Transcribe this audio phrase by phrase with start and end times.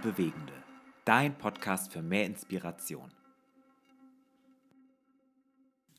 [0.00, 0.52] und Bewegende.
[1.04, 3.10] Dein Podcast für mehr Inspiration.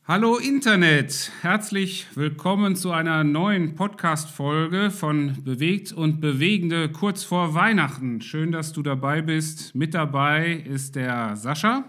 [0.08, 8.22] Hallo Internet, herzlich willkommen zu einer neuen Podcast-Folge von Bewegt und Bewegende kurz vor Weihnachten.
[8.22, 9.76] Schön, dass du dabei bist.
[9.76, 11.86] Mit dabei ist der Sascha.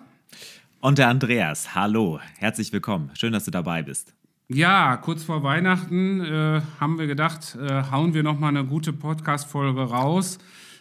[0.80, 1.74] Und der Andreas.
[1.74, 3.10] Hallo, herzlich willkommen.
[3.14, 4.14] Schön, dass du dabei bist.
[4.48, 9.82] Ja, kurz vor Weihnachten äh, haben wir gedacht, äh, hauen wir nochmal eine gute Podcast-Folge
[9.82, 10.38] raus.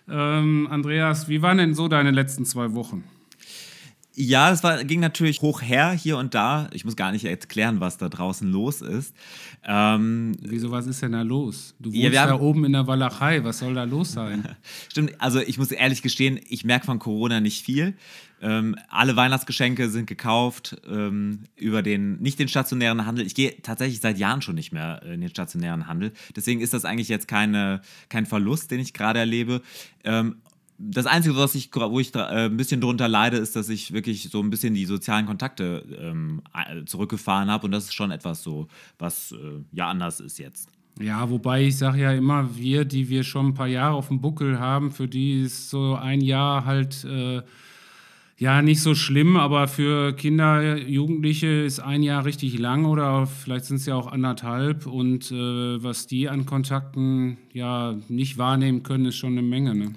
[0.10, 3.04] Ähm, Andreas, wie waren denn so deine letzten zwei Wochen?
[4.14, 6.70] Ja, es war, ging natürlich hoch her hier und da.
[6.74, 9.16] Ich muss gar nicht erklären, was da draußen los ist.
[9.64, 11.76] Ähm, Wieso, was ist denn da los?
[11.80, 13.44] Du wohnst ja, da oben in der Walachei.
[13.46, 14.44] Was soll da los sein?
[14.90, 17.96] Stimmt, also ich muss ehrlich gestehen, ich merke von Corona nicht viel.
[18.42, 23.26] Ähm, alle Weihnachtsgeschenke sind gekauft ähm, über den, nicht den stationären Handel.
[23.26, 26.12] Ich gehe tatsächlich seit Jahren schon nicht mehr in den stationären Handel.
[26.36, 29.62] Deswegen ist das eigentlich jetzt keine, kein Verlust, den ich gerade erlebe.
[30.04, 30.38] Ähm,
[30.90, 34.30] das Einzige, was ich, wo ich äh, ein bisschen drunter leide, ist, dass ich wirklich
[34.30, 36.42] so ein bisschen die sozialen Kontakte ähm,
[36.86, 37.66] zurückgefahren habe.
[37.66, 40.70] Und das ist schon etwas so, was äh, ja anders ist jetzt.
[41.00, 44.22] Ja, wobei ich sage ja immer, wir, die wir schon ein paar Jahre auf dem
[44.22, 47.42] Buckel haben, für die ist so ein Jahr halt äh,
[48.38, 53.66] ja nicht so schlimm, aber für Kinder, Jugendliche ist ein Jahr richtig lang oder vielleicht
[53.66, 54.86] sind es ja auch anderthalb.
[54.86, 59.76] Und äh, was die an Kontakten ja nicht wahrnehmen können, ist schon eine Menge.
[59.76, 59.94] Ne?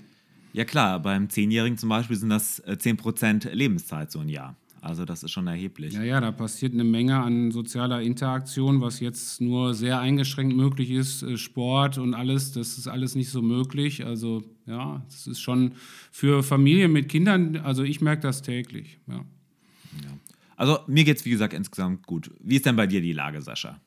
[0.55, 4.56] Ja klar, beim Zehnjährigen zum Beispiel sind das 10% äh, Lebenszeit so ein Jahr.
[4.80, 5.94] Also das ist schon erheblich.
[5.94, 10.92] Ja, ja, da passiert eine Menge an sozialer Interaktion, was jetzt nur sehr eingeschränkt möglich
[10.92, 11.24] ist.
[11.24, 14.06] Äh, Sport und alles, das ist alles nicht so möglich.
[14.06, 15.72] Also ja, das ist schon
[16.12, 19.00] für Familien mit Kindern, also ich merke das täglich.
[19.08, 19.16] Ja.
[19.16, 20.18] ja.
[20.55, 22.30] Also mir geht es, wie gesagt, insgesamt gut.
[22.39, 23.80] Wie ist denn bei dir die Lage, Sascha?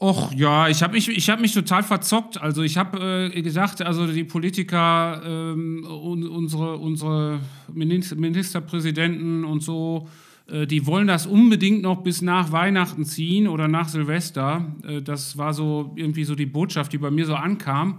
[0.00, 2.40] Och ja, ich habe mich, hab mich total verzockt.
[2.40, 7.40] Also ich habe äh, gesagt, also die Politiker, ähm, unsere, unsere
[7.70, 10.08] Ministerpräsidenten und so,
[10.46, 14.74] äh, die wollen das unbedingt noch bis nach Weihnachten ziehen oder nach Silvester.
[14.88, 17.98] Äh, das war so irgendwie so die Botschaft, die bei mir so ankam.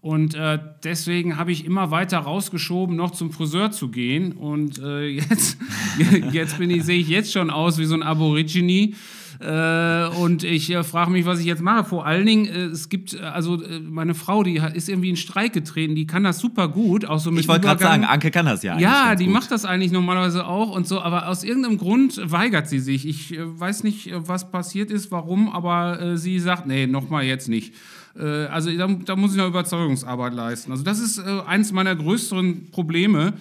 [0.00, 4.32] Und äh, deswegen habe ich immer weiter rausgeschoben, noch zum Friseur zu gehen.
[4.32, 5.58] Und äh, jetzt,
[6.32, 8.94] jetzt ich, sehe ich jetzt schon aus wie so ein Aborigine.
[9.40, 11.84] Äh, und ich äh, frage mich, was ich jetzt mache.
[11.84, 15.16] Vor allen Dingen, äh, es gibt, äh, also äh, meine Frau, die ist irgendwie in
[15.16, 17.04] Streik getreten, die kann das super gut.
[17.04, 18.78] Auch so mit ich wollte gerade sagen, Anke kann das ja.
[18.78, 19.34] Ja, die gut.
[19.34, 23.06] macht das eigentlich normalerweise auch und so, aber aus irgendeinem Grund weigert sie sich.
[23.06, 27.74] Ich äh, weiß nicht, was passiert ist, warum, aber sie sagt, nee, nochmal jetzt nicht.
[28.14, 30.70] Also da, da, muss ich noch Überzeugungsarbeit leisten.
[30.70, 33.34] Also das ist eines meiner größeren Probleme.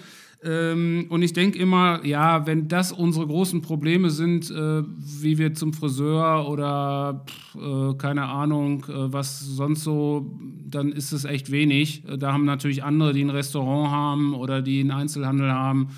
[0.45, 5.55] Ähm, und ich denke immer, ja, wenn das unsere großen Probleme sind, äh, wie wir
[5.55, 7.25] zum Friseur oder
[7.55, 12.03] äh, keine Ahnung, äh, was sonst so, dann ist es echt wenig.
[12.19, 15.89] Da haben natürlich andere, die ein Restaurant haben oder die einen Einzelhandel haben,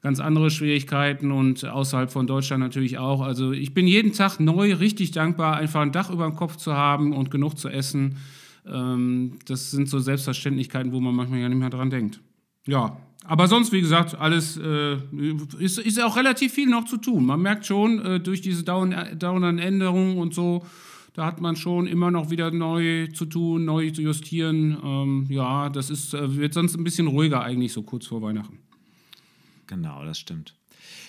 [0.00, 3.20] ganz andere Schwierigkeiten und außerhalb von Deutschland natürlich auch.
[3.20, 6.72] Also ich bin jeden Tag neu richtig dankbar, einfach ein Dach über dem Kopf zu
[6.72, 8.16] haben und genug zu essen.
[8.66, 12.20] Ähm, das sind so Selbstverständlichkeiten, wo man manchmal ja nicht mehr dran denkt.
[12.66, 14.96] Ja, aber sonst, wie gesagt, alles äh,
[15.58, 17.24] ist, ist auch relativ viel noch zu tun.
[17.24, 20.66] Man merkt schon, äh, durch diese dauernden Änderungen und so,
[21.14, 24.76] da hat man schon immer noch wieder neu zu tun, neu zu justieren.
[24.82, 28.58] Ähm, ja, das ist, äh, wird sonst ein bisschen ruhiger eigentlich so kurz vor Weihnachten.
[29.66, 30.54] Genau, das stimmt.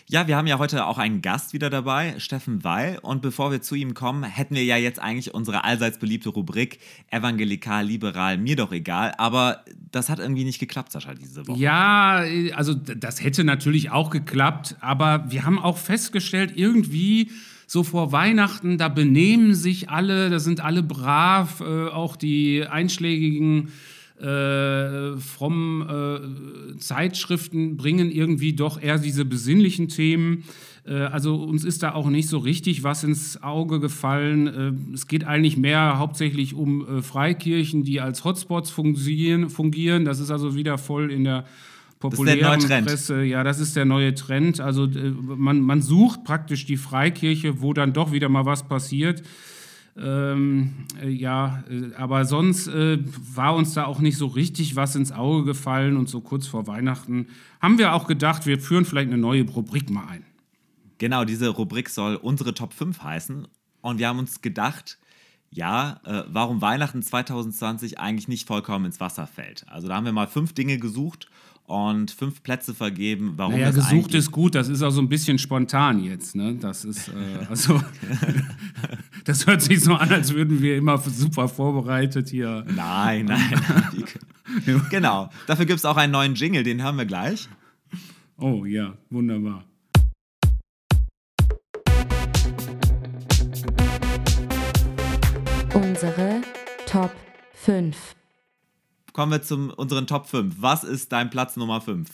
[0.10, 3.00] Ja, wir haben ja heute auch einen Gast wieder dabei, Steffen Weil.
[3.02, 6.80] Und bevor wir zu ihm kommen, hätten wir ja jetzt eigentlich unsere allseits beliebte Rubrik
[7.10, 9.14] Evangelikal, Liberal, mir doch egal.
[9.18, 11.60] Aber das hat irgendwie nicht geklappt, Sascha, diese Woche.
[11.60, 14.76] Ja, also das hätte natürlich auch geklappt.
[14.82, 17.32] Aber wir haben auch festgestellt, irgendwie
[17.66, 23.72] so vor Weihnachten, da benehmen sich alle, da sind alle brav, äh, auch die einschlägigen
[24.20, 30.44] äh, frommen äh, Zeitschriften bringen irgendwie doch eher diese besinnlichen Themen.
[30.86, 34.48] Äh, also uns ist da auch nicht so richtig was ins Auge gefallen.
[34.92, 40.06] Äh, es geht eigentlich mehr hauptsächlich um äh, Freikirchen, die als Hotspots fungieren, fungieren.
[40.06, 41.46] Das ist also wieder voll in der
[42.00, 43.24] populären Presse.
[43.24, 44.60] Ja, das ist der neue Trend.
[44.60, 49.24] Also äh, man, man sucht praktisch die Freikirche, wo dann doch wieder mal was passiert.
[49.96, 52.98] Ähm, äh, ja, äh, aber sonst äh,
[53.36, 56.66] war uns da auch nicht so richtig was ins Auge gefallen und so kurz vor
[56.66, 57.28] Weihnachten
[57.62, 60.26] haben wir auch gedacht, wir führen vielleicht eine neue Rubrik mal ein.
[60.98, 63.48] Genau, diese Rubrik soll unsere Top 5 heißen
[63.82, 64.98] und wir haben uns gedacht,
[65.52, 69.66] ja, äh, warum Weihnachten 2020 eigentlich nicht vollkommen ins Wasser fällt.
[69.70, 71.30] Also da haben wir mal fünf Dinge gesucht
[71.66, 73.34] und fünf Plätze vergeben.
[73.38, 76.56] Warum Naja, das gesucht ist gut, das ist auch so ein bisschen spontan jetzt, ne?
[76.56, 77.82] Das ist, äh, also,
[79.26, 82.66] das hört sich so an, als würden wir immer super vorbereitet hier.
[82.76, 83.54] Nein, nein.
[84.92, 85.30] Genau.
[85.48, 87.50] Dafür gibt es auch einen neuen Jingle, den haben wir gleich.
[88.38, 89.64] Oh ja, wunderbar.
[95.74, 96.42] Unsere
[96.86, 97.12] Top
[97.54, 98.16] 5.
[99.14, 100.56] Kommen wir zu unseren Top 5.
[100.60, 102.10] Was ist dein Platz Nummer 5?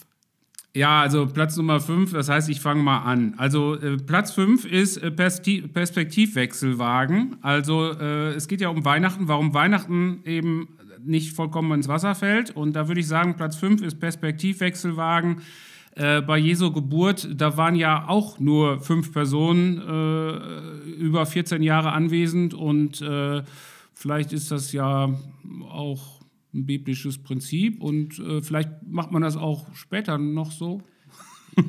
[0.72, 3.34] Ja, also Platz Nummer 5, das heißt, ich fange mal an.
[3.38, 7.38] Also äh, Platz 5 ist äh, Perspektivwechselwagen.
[7.42, 10.68] Also äh, es geht ja um Weihnachten, warum Weihnachten eben
[11.04, 12.54] nicht vollkommen ins Wasser fällt.
[12.54, 15.42] Und da würde ich sagen, Platz 5 ist Perspektivwechselwagen.
[15.96, 20.36] Äh, bei Jesu Geburt, da waren ja auch nur fünf Personen äh,
[20.92, 23.42] über 14 Jahre anwesend und äh,
[23.92, 25.12] vielleicht ist das ja
[25.68, 26.19] auch
[26.52, 30.82] ein biblisches Prinzip und äh, vielleicht macht man das auch später noch so.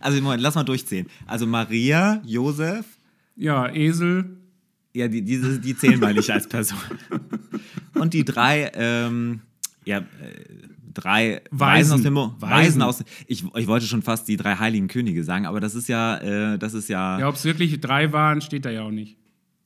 [0.00, 1.06] Also, Moment, lass mal durchzählen.
[1.26, 2.86] Also, Maria, Josef,
[3.36, 4.38] Ja, Esel,
[4.94, 6.78] ja, die, die, die zählen wir nicht als Person.
[7.94, 9.40] Und die drei, ähm,
[9.84, 10.04] ja, äh,
[10.94, 11.92] drei Weisen.
[11.94, 12.50] aus dem Mo- Weisen.
[12.80, 13.04] Weisen aus.
[13.26, 16.16] Ich, ich wollte schon fast die drei heiligen Könige sagen, aber das ist ja,
[16.54, 17.18] äh, das ist ja.
[17.20, 19.18] ja, ob es wirklich drei waren, steht da ja auch nicht.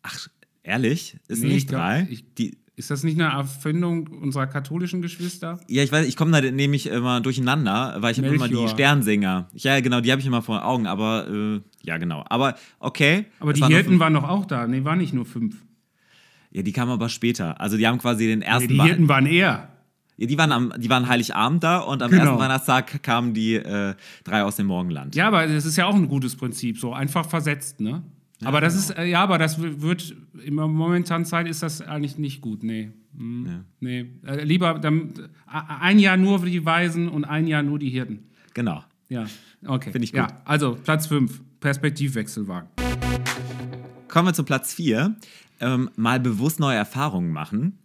[0.02, 0.26] Ach,
[0.64, 1.16] ehrlich?
[1.28, 2.08] Ist Nee, ich nicht glaub- drei?
[2.10, 5.58] ich- die, Ist das nicht eine Erfindung unserer katholischen Geschwister?
[5.66, 8.68] ja, ich weiß, ich komme da nämlich immer durcheinander, weil ich habe immer die Melchior.
[8.68, 9.48] Sternsinger.
[9.54, 12.24] Ja, genau, die habe ich immer vor Augen, aber äh, ja, genau.
[12.28, 13.26] Aber okay.
[13.40, 14.66] Aber die waren Hirten waren doch auch da.
[14.68, 15.56] Nee, waren nicht nur fünf.
[16.52, 17.60] Ja, die kamen aber später.
[17.60, 18.68] Also die haben quasi den Nee, ersten.
[18.68, 19.68] die Wei- Hirten waren eher.
[20.16, 22.22] ja, die waren am, die waren Heiligabend da und am Genau.
[22.24, 25.16] ersten Weihnachtstag kamen die äh, drei aus dem Morgenland.
[25.16, 28.04] Ja, aber das ist ja auch ein gutes Prinzip, so einfach versetzt, ne?
[28.44, 30.14] Aber das ist, äh, ja, aber das wird,
[30.44, 32.90] in der momentanen Zeit ist das eigentlich nicht gut, nee.
[33.16, 33.64] Hm, Ja.
[33.80, 35.12] Nee, äh, lieber dann,
[35.46, 38.28] ein Jahr nur die Weisen und ein Jahr nur die Hirten.
[38.54, 38.84] Genau.
[39.08, 39.26] Ja,
[39.66, 39.90] okay.
[39.90, 40.20] Finde ich gut.
[40.20, 42.68] Ja, also Platz 5, Perspektivwechselwagen.
[44.08, 45.16] Kommen wir zu Platz 4.
[45.60, 47.78] Ähm, mal bewusst neue Erfahrungen machen.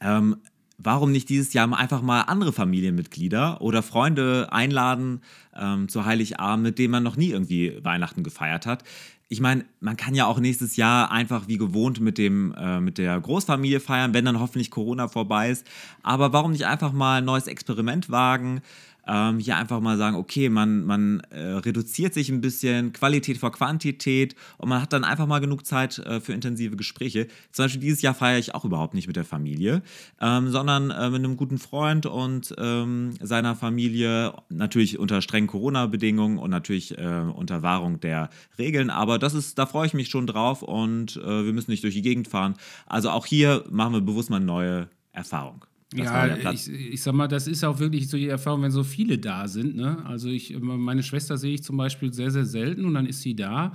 [0.00, 0.36] Ähm,
[0.78, 5.20] warum nicht dieses Jahr einfach mal andere Familienmitglieder oder Freunde einladen
[5.54, 8.84] ähm, zu Heiligabend, mit denen man noch nie irgendwie Weihnachten gefeiert hat?
[9.28, 12.96] Ich meine, man kann ja auch nächstes Jahr einfach wie gewohnt mit, dem, äh, mit
[12.96, 15.66] der Großfamilie feiern, wenn dann hoffentlich Corona vorbei ist.
[16.02, 18.62] Aber warum nicht einfach mal ein neues Experiment wagen?
[19.06, 23.52] Ähm, hier einfach mal sagen, okay, man, man äh, reduziert sich ein bisschen, Qualität vor
[23.52, 27.28] Quantität und man hat dann einfach mal genug Zeit äh, für intensive Gespräche.
[27.52, 29.82] Zum Beispiel dieses Jahr feiere ich auch überhaupt nicht mit der Familie,
[30.20, 36.38] ähm, sondern äh, mit einem guten Freund und ähm, seiner Familie, natürlich unter strengen Corona-Bedingungen
[36.38, 40.26] und natürlich äh, unter Wahrung der Regeln, aber das ist, da freue ich mich schon
[40.26, 42.54] drauf und äh, wir müssen nicht durch die Gegend fahren.
[42.86, 45.64] Also auch hier machen wir bewusst mal eine neue Erfahrung.
[46.04, 49.18] Ja, ich, ich sag mal, das ist auch wirklich so die Erfahrung, wenn so viele
[49.18, 49.76] da sind.
[49.76, 49.98] Ne?
[50.04, 53.34] Also ich, meine Schwester sehe ich zum Beispiel sehr, sehr selten und dann ist sie
[53.34, 53.72] da.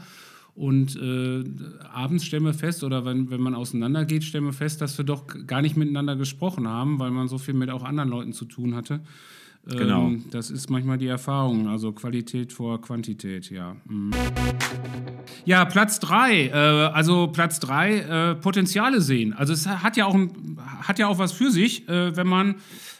[0.54, 1.44] Und äh,
[1.94, 5.26] abends stellen wir fest, oder wenn, wenn man auseinandergeht, stellen wir fest, dass wir doch
[5.48, 8.76] gar nicht miteinander gesprochen haben, weil man so viel mit auch anderen Leuten zu tun
[8.76, 9.02] hatte.
[9.70, 10.12] Ähm, Genau.
[10.32, 13.76] Das ist manchmal die Erfahrung, also Qualität vor Quantität, ja.
[13.86, 14.12] Mhm.
[15.46, 19.34] Ja, Platz drei, äh, also Platz drei, äh, Potenziale sehen.
[19.34, 22.56] Also es hat ja auch, ein, hat ja auch was für sich, äh, wenn man,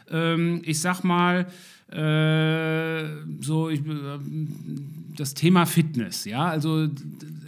[0.10, 1.48] ähm, ich sag mal,
[3.42, 4.20] so ich, äh,
[5.18, 6.88] das Thema Fitness, ja, also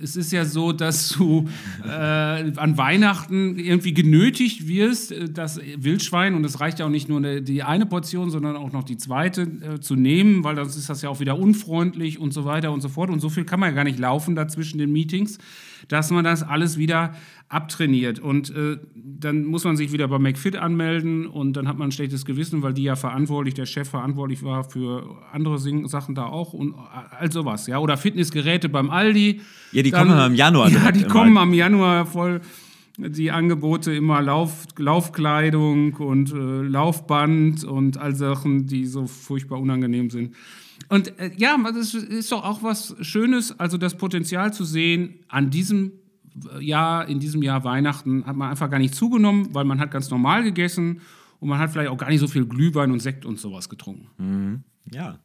[0.01, 1.48] es ist ja so, dass du
[1.86, 7.08] äh, an Weihnachten irgendwie genötigt wirst, äh, das Wildschwein, und es reicht ja auch nicht
[7.08, 10.89] nur die eine Portion, sondern auch noch die zweite äh, zu nehmen, weil sonst ist
[10.89, 13.10] das ja auch wieder unfreundlich und so weiter und so fort.
[13.10, 15.38] Und so viel kann man ja gar nicht laufen da zwischen den Meetings,
[15.88, 17.13] dass man das alles wieder
[17.50, 18.20] abtrainiert.
[18.20, 21.92] Und äh, dann muss man sich wieder bei McFit anmelden und dann hat man ein
[21.92, 26.54] schlechtes Gewissen, weil die ja verantwortlich, der Chef verantwortlich war für andere Sachen da auch
[26.54, 26.75] und
[27.18, 27.68] all sowas.
[27.68, 27.80] Ja?
[27.80, 29.42] Oder Fitnessgeräte beim Aldi.
[29.72, 32.42] Ja, die kommen immer im Januar Ja, die kommen am Januar voll.
[32.98, 40.12] Die Angebote immer Lauf, Laufkleidung und äh, Laufband und all Sachen, die so furchtbar unangenehm
[40.12, 40.36] sind.
[40.90, 45.50] Und äh, ja, das ist, doch auch was Schönes, also das Potenzial zu sehen, an
[45.50, 45.92] diesem
[46.60, 50.10] Jahr, in diesem Jahr Weihnachten hat man einfach gar nicht zugenommen, weil man hat ganz
[50.10, 51.02] normal gegessen
[51.40, 54.63] und man hat vielleicht auch gar nicht so viel Glühwein und Sekt und sowas getrunken.
[54.92, 55.20] Ja.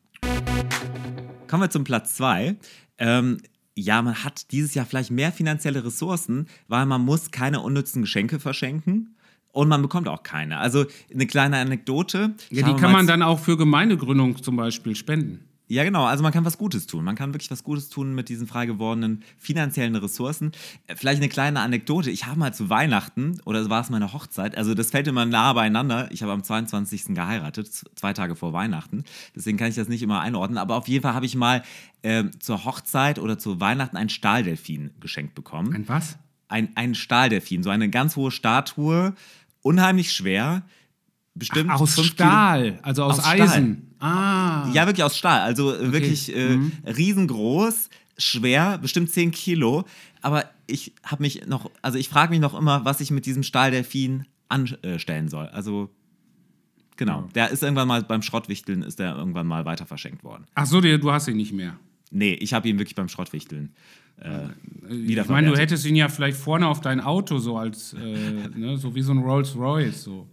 [1.46, 2.56] Kommen wir zum Platz 2.
[2.98, 3.38] Ähm,
[3.74, 8.40] ja, man hat dieses Jahr vielleicht mehr finanzielle Ressourcen, weil man muss keine unnützen Geschenke
[8.40, 9.14] verschenken
[9.52, 10.58] und man bekommt auch keine.
[10.58, 12.34] Also eine kleine Anekdote.
[12.50, 15.47] Ja, die kann man dann auch für Gemeindegründung zum Beispiel spenden.
[15.68, 16.04] Ja, genau.
[16.04, 17.04] Also man kann was Gutes tun.
[17.04, 20.52] Man kann wirklich was Gutes tun mit diesen frei gewordenen finanziellen Ressourcen.
[20.86, 22.10] Äh, Vielleicht eine kleine Anekdote.
[22.10, 25.52] Ich habe mal zu Weihnachten, oder war es meine Hochzeit, also das fällt immer nah
[25.52, 26.08] beieinander.
[26.10, 27.14] Ich habe am 22.
[27.14, 29.04] geheiratet, zwei Tage vor Weihnachten.
[29.36, 30.58] Deswegen kann ich das nicht immer einordnen.
[30.58, 31.62] Aber auf jeden Fall habe ich mal
[32.02, 36.18] ähm, zur Hochzeit oder zu Weihnachten einen Stahldelfin geschenkt bekommen Ein was?
[36.48, 39.14] ein, ein Stahldelfin, so eine ganz hohe Statue,
[39.62, 40.62] unheimlich schwer,
[41.34, 43.76] bestimmt Aus fünf Stahl, also aus, Aus Stahl.
[44.00, 44.70] Ah.
[44.72, 46.72] Ja, wirklich aus Stahl, also äh, wirklich äh, Mhm.
[46.86, 49.84] riesengroß, schwer, bestimmt 10 Kilo.
[50.22, 53.42] Aber ich habe mich noch, also ich frage mich noch immer, was ich mit diesem
[53.42, 55.46] Stahldelfin anstellen soll.
[55.46, 55.90] Also
[56.96, 60.44] genau, der ist irgendwann mal beim Schrottwichteln, ist der irgendwann mal weiter verschenkt worden.
[60.54, 61.76] Ach so, du hast ihn nicht mehr.
[62.10, 63.74] Nee, ich habe ihn wirklich beim Schrottwichteln
[64.20, 64.48] äh,
[64.90, 67.98] Ich meine, du hättest ihn ja vielleicht vorne auf dein Auto so als, äh,
[68.56, 70.26] ne, so wie so ein Rolls Royce so.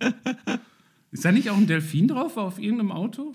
[1.10, 3.32] ist da nicht auch ein Delfin drauf auf irgendeinem Auto?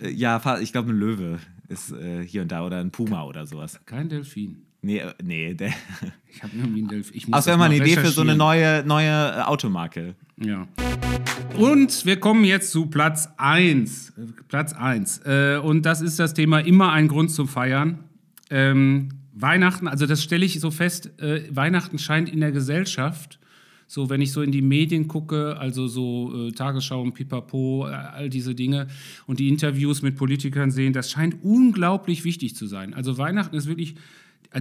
[0.00, 1.38] Äh, Ja, ich glaube, ein Löwe
[1.68, 3.80] ist äh, hier und da oder ein Puma oder sowas.
[3.86, 4.62] Kein Delfin.
[4.82, 5.72] Nee, äh, nee, der.
[6.34, 7.16] Ich habe irgendwie einen Delfin.
[7.16, 10.14] Ich muss Das wäre das mal eine Idee für so eine neue, neue äh, Automarke.
[10.38, 10.66] Ja.
[11.58, 14.14] Und wir kommen jetzt zu Platz 1.
[14.48, 15.18] Platz 1.
[15.26, 18.04] Äh, und das ist das Thema immer ein Grund zum Feiern.
[18.48, 21.10] Ähm, Weihnachten, also das stelle ich so fest,
[21.50, 23.38] Weihnachten scheint in der Gesellschaft,
[23.92, 27.90] so wenn ich so in die Medien gucke, also so äh, Tagesschau und Pipapo, äh,
[27.92, 28.86] all diese Dinge
[29.26, 32.94] und die Interviews mit Politikern sehen, das scheint unglaublich wichtig zu sein.
[32.94, 33.96] Also Weihnachten ist wirklich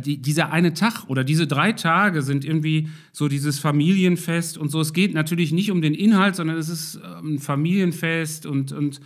[0.04, 4.82] die, dieser eine Tag oder diese drei Tage sind irgendwie so dieses Familienfest und so.
[4.82, 9.00] Es geht natürlich nicht um den Inhalt, sondern es ist ähm, ein Familienfest und, und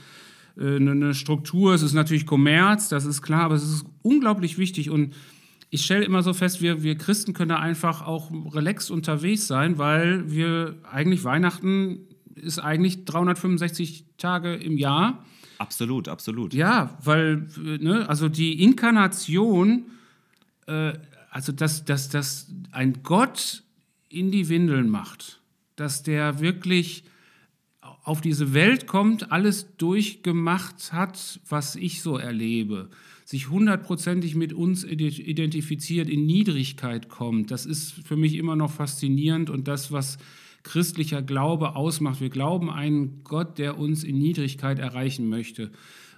[0.57, 1.75] äh, eine eine Struktur.
[1.75, 5.13] Es ist natürlich Kommerz, das ist klar, aber es ist unglaublich wichtig und
[5.69, 9.77] ich stelle immer so fest, wir, wir Christen können da einfach auch relaxed unterwegs sein,
[9.77, 15.25] weil wir eigentlich Weihnachten ist eigentlich 365 Tage im Jahr.
[15.57, 16.53] Absolut, absolut.
[16.53, 19.85] Ja, weil, ne, also die Inkarnation,
[20.67, 20.93] äh,
[21.29, 23.63] also dass, dass, dass ein Gott
[24.09, 25.41] in die Windeln macht,
[25.75, 27.03] dass der wirklich
[28.03, 32.89] auf diese Welt kommt, alles durchgemacht hat, was ich so erlebe,
[33.25, 38.71] sich hundertprozentig mit uns ide- identifiziert, in Niedrigkeit kommt, das ist für mich immer noch
[38.71, 40.17] faszinierend und das, was
[40.63, 42.21] christlicher Glaube ausmacht.
[42.21, 45.71] Wir glauben einen Gott, der uns in Niedrigkeit erreichen möchte.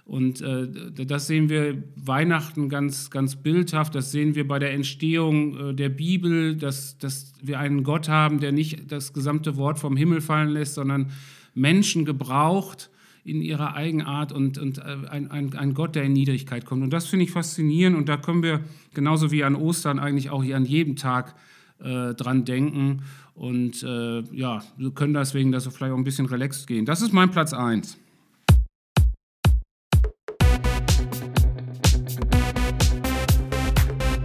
[0.04, 0.66] Und äh,
[1.06, 3.94] das sehen wir Weihnachten ganz, ganz bildhaft.
[3.94, 8.40] Das sehen wir bei der Entstehung äh, der Bibel, dass, dass wir einen Gott haben,
[8.40, 11.10] der nicht das gesamte Wort vom Himmel fallen lässt, sondern
[11.54, 12.90] Menschen gebraucht
[13.28, 16.82] in ihrer Eigenart und, und äh, ein, ein, ein Gott, der in Niedrigkeit kommt.
[16.82, 17.96] Und das finde ich faszinierend.
[17.96, 18.60] Und da können wir
[18.94, 21.34] genauso wie an Ostern eigentlich auch hier an jedem Tag
[21.80, 23.02] äh, dran denken.
[23.34, 26.86] Und äh, ja, wir können deswegen das vielleicht auch ein bisschen relaxed gehen.
[26.86, 27.98] Das ist mein Platz 1.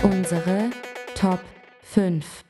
[0.01, 0.71] Unsere
[1.15, 1.43] Top
[1.83, 2.43] 5.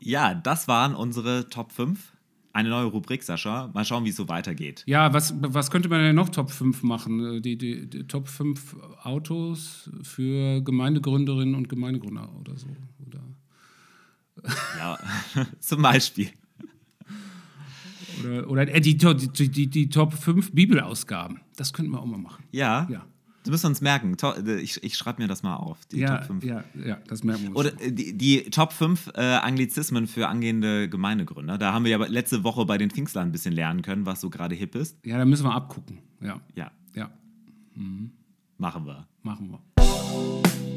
[0.00, 2.11] Ja, das waren unsere Top 5.
[2.52, 3.70] Eine neue Rubrik, Sascha.
[3.72, 4.82] Mal schauen, wie es so weitergeht.
[4.86, 7.36] Ja, was, was könnte man denn noch Top 5 machen?
[7.36, 12.66] Äh, Die, die, die Top 5 Autos für Gemeindegründerinnen und Gemeindegründer oder so.
[13.06, 13.20] Oder
[14.78, 14.98] Ja,
[15.60, 16.28] zum Beispiel.
[18.20, 21.40] Oder, oder äh, die, die, die, die Top 5 Bibelausgaben.
[21.56, 22.44] Das könnten wir auch mal machen.
[22.52, 23.06] Ja, Ja.
[23.42, 24.16] Das müssen wir uns merken.
[24.16, 26.44] To- Ich, ich schreibe mir das mal auf, die Ja, Top 5.
[26.44, 27.58] ja, ja, das merken wir uns.
[27.58, 31.58] Oder äh, die, die Top 5 äh, Anglizismen für angehende Gemeindegründer.
[31.58, 34.30] Da haben wir ja letzte Woche bei den Pfingstlern ein bisschen lernen können, was so
[34.30, 34.96] gerade hip ist.
[35.04, 35.98] ja, da müssen wir abgucken.
[36.20, 37.10] Ja, Ja, ja,
[38.58, 39.06] machen wir.
[39.22, 40.71] machen wir.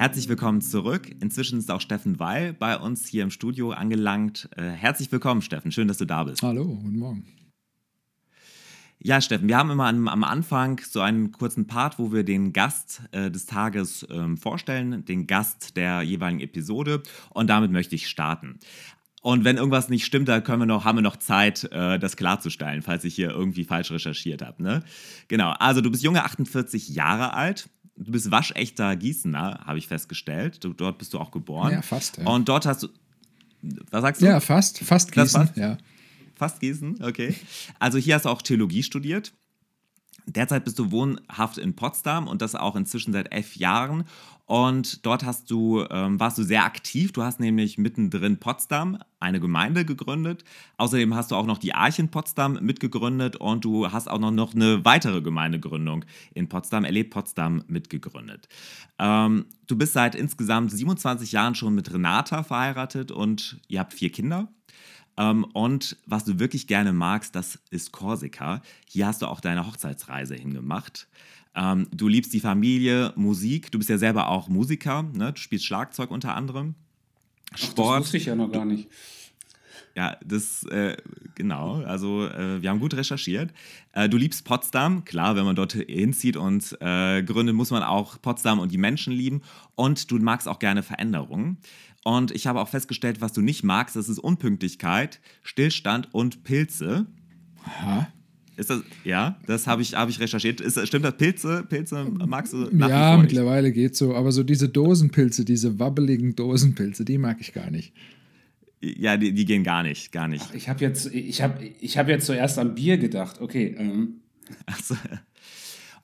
[0.00, 1.14] Herzlich willkommen zurück.
[1.20, 4.48] Inzwischen ist auch Steffen Weil bei uns hier im Studio angelangt.
[4.56, 5.72] Äh, herzlich willkommen, Steffen.
[5.72, 6.42] Schön, dass du da bist.
[6.42, 7.26] Hallo, guten Morgen.
[8.98, 12.54] Ja, Steffen, wir haben immer am, am Anfang so einen kurzen Part, wo wir den
[12.54, 17.02] Gast äh, des Tages ähm, vorstellen, den Gast der jeweiligen Episode.
[17.28, 18.58] Und damit möchte ich starten.
[19.20, 22.16] Und wenn irgendwas nicht stimmt, da können wir noch, haben wir noch Zeit, äh, das
[22.16, 24.62] klarzustellen, falls ich hier irgendwie falsch recherchiert habe.
[24.62, 24.82] Ne?
[25.28, 27.68] Genau, also du bist junge 48 Jahre alt.
[28.00, 30.64] Du bist waschechter Gießener, habe ich festgestellt.
[30.64, 31.72] Du, dort bist du auch geboren.
[31.72, 32.26] Ja, fast, ja.
[32.26, 32.88] Und dort hast du.
[33.90, 34.26] Was sagst du?
[34.26, 35.40] Ja, fast, fast Gießen.
[35.40, 35.50] war's?
[35.54, 35.76] Ja.
[36.34, 37.34] Fast Gießen, okay.
[37.78, 39.34] Also hier hast du auch Theologie studiert.
[40.26, 44.04] Derzeit bist du wohnhaft in Potsdam und das auch inzwischen seit elf Jahren.
[44.50, 47.12] Und dort hast du, ähm, warst du sehr aktiv.
[47.12, 50.42] Du hast nämlich mittendrin Potsdam, eine Gemeinde gegründet.
[50.76, 54.32] Außerdem hast du auch noch die Arche in Potsdam mitgegründet und du hast auch noch,
[54.32, 58.48] noch eine weitere Gemeindegründung in Potsdam, Erlebt Potsdam, mitgegründet.
[58.98, 64.10] Ähm, du bist seit insgesamt 27 Jahren schon mit Renata verheiratet und ihr habt vier
[64.10, 64.48] Kinder.
[65.20, 68.62] Ähm, und was du wirklich gerne magst, das ist Korsika.
[68.86, 71.08] Hier hast du auch deine Hochzeitsreise hingemacht.
[71.54, 73.70] Ähm, du liebst die Familie, Musik.
[73.70, 75.02] Du bist ja selber auch Musiker.
[75.02, 75.34] Ne?
[75.34, 76.74] Du spielst Schlagzeug unter anderem.
[77.54, 77.88] Sport.
[77.88, 78.88] Ach, das wusste ich ja noch gar nicht.
[79.96, 80.96] Ja, das, äh,
[81.34, 83.52] genau, also äh, wir haben gut recherchiert.
[83.92, 88.22] Äh, du liebst Potsdam, klar, wenn man dort hinzieht und äh, gründet, muss man auch
[88.22, 89.42] Potsdam und die Menschen lieben.
[89.74, 91.58] Und du magst auch gerne Veränderungen.
[92.04, 97.06] Und ich habe auch festgestellt, was du nicht magst, das ist Unpünktlichkeit, Stillstand und Pilze.
[97.64, 98.08] Aha.
[98.56, 100.60] Ist das, ja, das habe ich, hab ich recherchiert.
[100.60, 101.16] Ist, stimmt das?
[101.16, 101.64] Pilze?
[101.66, 104.14] Pilze magst du nach Ja, mittlerweile geht so.
[104.14, 107.94] Aber so diese Dosenpilze, diese wabbeligen Dosenpilze, die mag ich gar nicht.
[108.82, 110.44] Ja, die, die gehen gar nicht, gar nicht.
[110.48, 113.40] Ach, ich habe jetzt, ich hab, ich hab jetzt zuerst an Bier gedacht.
[113.40, 113.74] Okay.
[113.78, 114.20] Ähm.
[114.82, 114.94] So.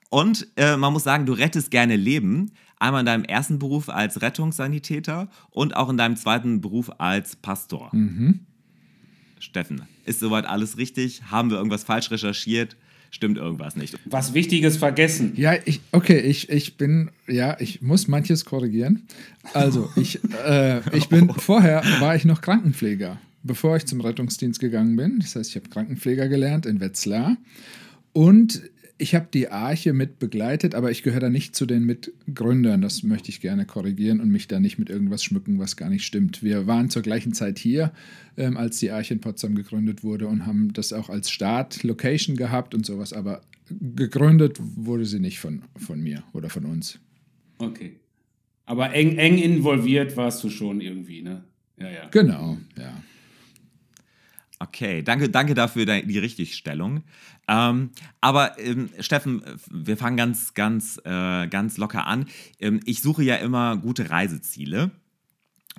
[0.09, 2.53] Und äh, man muss sagen, du rettest gerne Leben.
[2.79, 7.89] Einmal in deinem ersten Beruf als Rettungssanitäter und auch in deinem zweiten Beruf als Pastor.
[7.93, 8.41] Mhm.
[9.39, 11.23] Steffen, ist soweit alles richtig?
[11.31, 12.75] Haben wir irgendwas falsch recherchiert?
[13.09, 13.97] Stimmt irgendwas nicht?
[14.05, 15.33] Was Wichtiges vergessen.
[15.35, 19.07] Ja, ich, okay, ich, ich bin, ja, ich muss manches korrigieren.
[19.53, 24.95] Also, ich, äh, ich bin, vorher war ich noch Krankenpfleger, bevor ich zum Rettungsdienst gegangen
[24.95, 25.19] bin.
[25.19, 27.37] Das heißt, ich habe Krankenpfleger gelernt in Wetzlar.
[28.11, 28.61] Und
[28.97, 32.81] ich habe die Arche mit begleitet, aber ich gehöre da nicht zu den Mitgründern.
[32.81, 36.05] Das möchte ich gerne korrigieren und mich da nicht mit irgendwas schmücken, was gar nicht
[36.05, 36.41] stimmt.
[36.43, 37.91] Wir waren zur gleichen Zeit hier,
[38.37, 42.73] ähm, als die Arche in Potsdam gegründet wurde und haben das auch als Start-Location gehabt
[42.73, 46.99] und sowas, aber gegründet wurde sie nicht von, von mir oder von uns.
[47.59, 47.97] Okay.
[48.65, 51.43] Aber eng, eng involviert warst du schon irgendwie, ne?
[51.79, 52.07] Ja, ja.
[52.09, 53.03] Genau, ja.
[54.59, 57.03] Okay, danke, danke dafür die Richtigstellung.
[57.47, 62.25] Ähm, aber ähm, Steffen, wir fangen ganz, ganz, äh, ganz locker an.
[62.59, 64.91] Ähm, ich suche ja immer gute Reiseziele.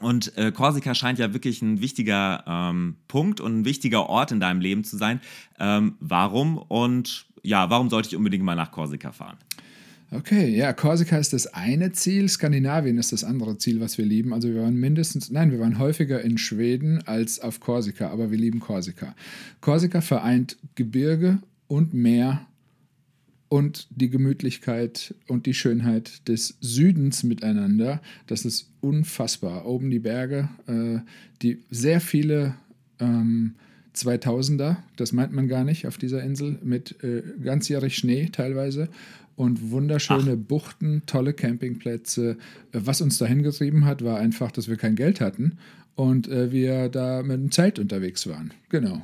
[0.01, 4.39] Und äh, Korsika scheint ja wirklich ein wichtiger ähm, Punkt und ein wichtiger Ort in
[4.39, 5.21] deinem Leben zu sein.
[5.59, 9.39] Ähm, warum und ja, warum sollte ich unbedingt mal nach Korsika fahren?
[10.11, 14.33] Okay, ja, Korsika ist das eine Ziel, Skandinavien ist das andere Ziel, was wir lieben.
[14.33, 18.39] Also wir waren mindestens, nein, wir waren häufiger in Schweden als auf Korsika, aber wir
[18.39, 19.15] lieben Korsika.
[19.61, 22.47] Korsika vereint Gebirge und Meer
[23.51, 28.01] und die Gemütlichkeit und die Schönheit des Südens miteinander.
[28.27, 29.67] Das ist unfassbar.
[29.67, 31.01] Oben die Berge, äh,
[31.43, 32.55] die sehr viele
[32.99, 33.57] ähm,
[33.95, 38.89] 2000er, das meint man gar nicht auf dieser Insel, mit äh, ganzjährig Schnee teilweise
[39.39, 40.49] und wunderschöne Ach.
[40.49, 42.33] Buchten, tolle Campingplätze.
[42.73, 45.59] Äh, was uns dahin getrieben hat, war einfach, dass wir kein Geld hatten
[45.95, 48.53] und äh, wir da mit dem Zelt unterwegs waren.
[48.69, 49.01] Genau.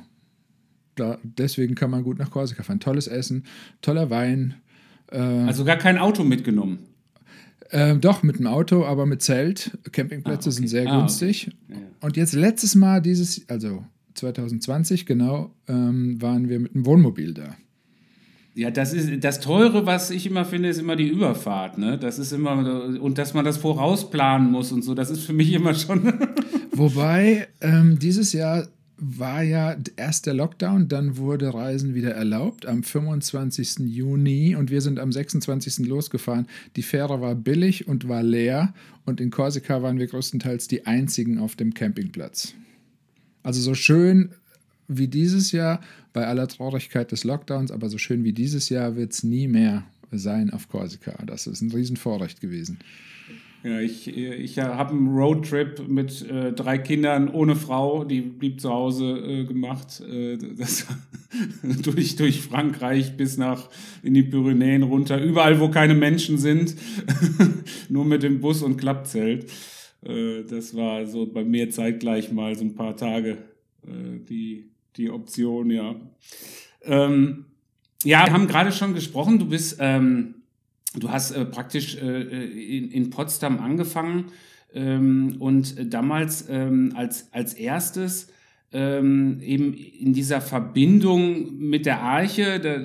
[0.95, 2.81] Da, deswegen kann man gut nach Korsika fahren.
[2.81, 3.45] Tolles Essen,
[3.81, 4.55] toller Wein.
[5.09, 6.79] Äh, also gar kein Auto mitgenommen?
[7.69, 9.77] Äh, doch, mit dem Auto, aber mit Zelt.
[9.93, 10.51] Campingplätze ah, okay.
[10.51, 11.47] sind sehr ah, günstig.
[11.69, 11.79] Okay.
[11.79, 11.87] Ja.
[12.01, 17.55] Und jetzt letztes Mal, dieses, also 2020 genau, ähm, waren wir mit dem Wohnmobil da.
[18.57, 21.77] Ja, das ist das Teure, was ich immer finde, ist immer die Überfahrt.
[21.77, 21.97] Ne?
[21.97, 22.53] Das ist immer
[23.01, 24.95] und dass man das vorausplanen muss und so.
[24.95, 26.13] Das ist für mich immer schon.
[26.71, 28.65] Wobei ähm, dieses Jahr
[28.97, 33.79] war ja erst der Lockdown, dann wurde Reisen wieder erlaubt am 25.
[33.79, 35.85] Juni und wir sind am 26.
[35.85, 36.47] losgefahren.
[36.77, 38.73] Die Fähre war billig und war leer
[39.05, 42.53] und in Korsika waren wir größtenteils die einzigen auf dem Campingplatz.
[43.43, 44.31] Also so schön
[44.87, 45.81] wie dieses Jahr,
[46.13, 49.83] bei aller Traurigkeit des Lockdowns, aber so schön wie dieses Jahr wird es nie mehr
[50.11, 51.17] sein auf Korsika.
[51.25, 52.79] Das ist ein Riesenvorrecht gewesen.
[53.65, 58.69] Ja, ich, ich habe einen Roadtrip mit äh, drei Kindern ohne Frau, die blieb zu
[58.69, 60.01] Hause äh, gemacht.
[60.01, 60.85] Äh, das,
[61.81, 63.67] durch, durch Frankreich bis nach
[64.03, 66.75] in die Pyrenäen runter, überall, wo keine Menschen sind,
[67.89, 69.49] nur mit dem Bus und Klappzelt.
[70.03, 73.39] Äh, das war so bei mir zeitgleich mal so ein paar Tage
[73.87, 75.95] äh, die, die Option, ja.
[76.83, 77.45] Ähm,
[78.03, 80.35] ja, wir haben gerade schon gesprochen, du bist, ähm,
[80.95, 84.25] du hast äh, praktisch äh, in, in Potsdam angefangen
[84.73, 88.27] ähm, und damals ähm, als, als erstes
[88.71, 92.77] ähm, eben in dieser Verbindung mit der Arche, da,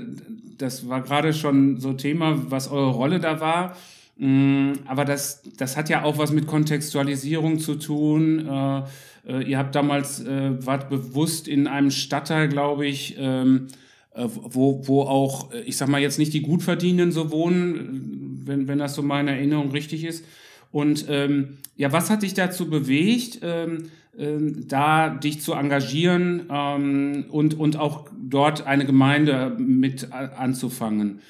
[0.56, 3.76] das war gerade schon so Thema, was eure Rolle da war.
[4.16, 8.46] Mm, aber das, das hat ja auch was mit Kontextualisierung zu tun.
[8.46, 8.82] Äh,
[9.26, 13.68] äh, ihr habt damals, äh, wart bewusst in einem Stadtteil, glaube ich, ähm,
[14.14, 18.68] äh, wo, wo auch, äh, ich sag mal jetzt nicht die Gutverdienenden so wohnen, wenn,
[18.68, 20.24] wenn das so meine Erinnerung richtig ist.
[20.72, 27.24] Und ähm, ja, was hat dich dazu bewegt, ähm, ähm, da dich zu engagieren ähm,
[27.30, 31.20] und, und auch dort eine Gemeinde mit anzufangen?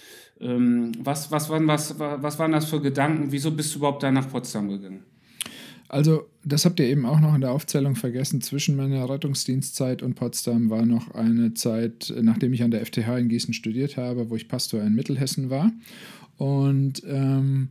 [0.41, 3.31] Ähm, was, was, waren, was, was waren das für Gedanken?
[3.31, 5.05] Wieso bist du überhaupt da nach Potsdam gegangen?
[5.93, 8.41] Also, das habt ihr eben auch noch in der Aufzählung vergessen.
[8.41, 13.29] Zwischen meiner Rettungsdienstzeit und Potsdam war noch eine Zeit, nachdem ich an der FTH in
[13.29, 15.73] Gießen studiert habe, wo ich Pastor in Mittelhessen war.
[16.37, 17.71] Und ähm,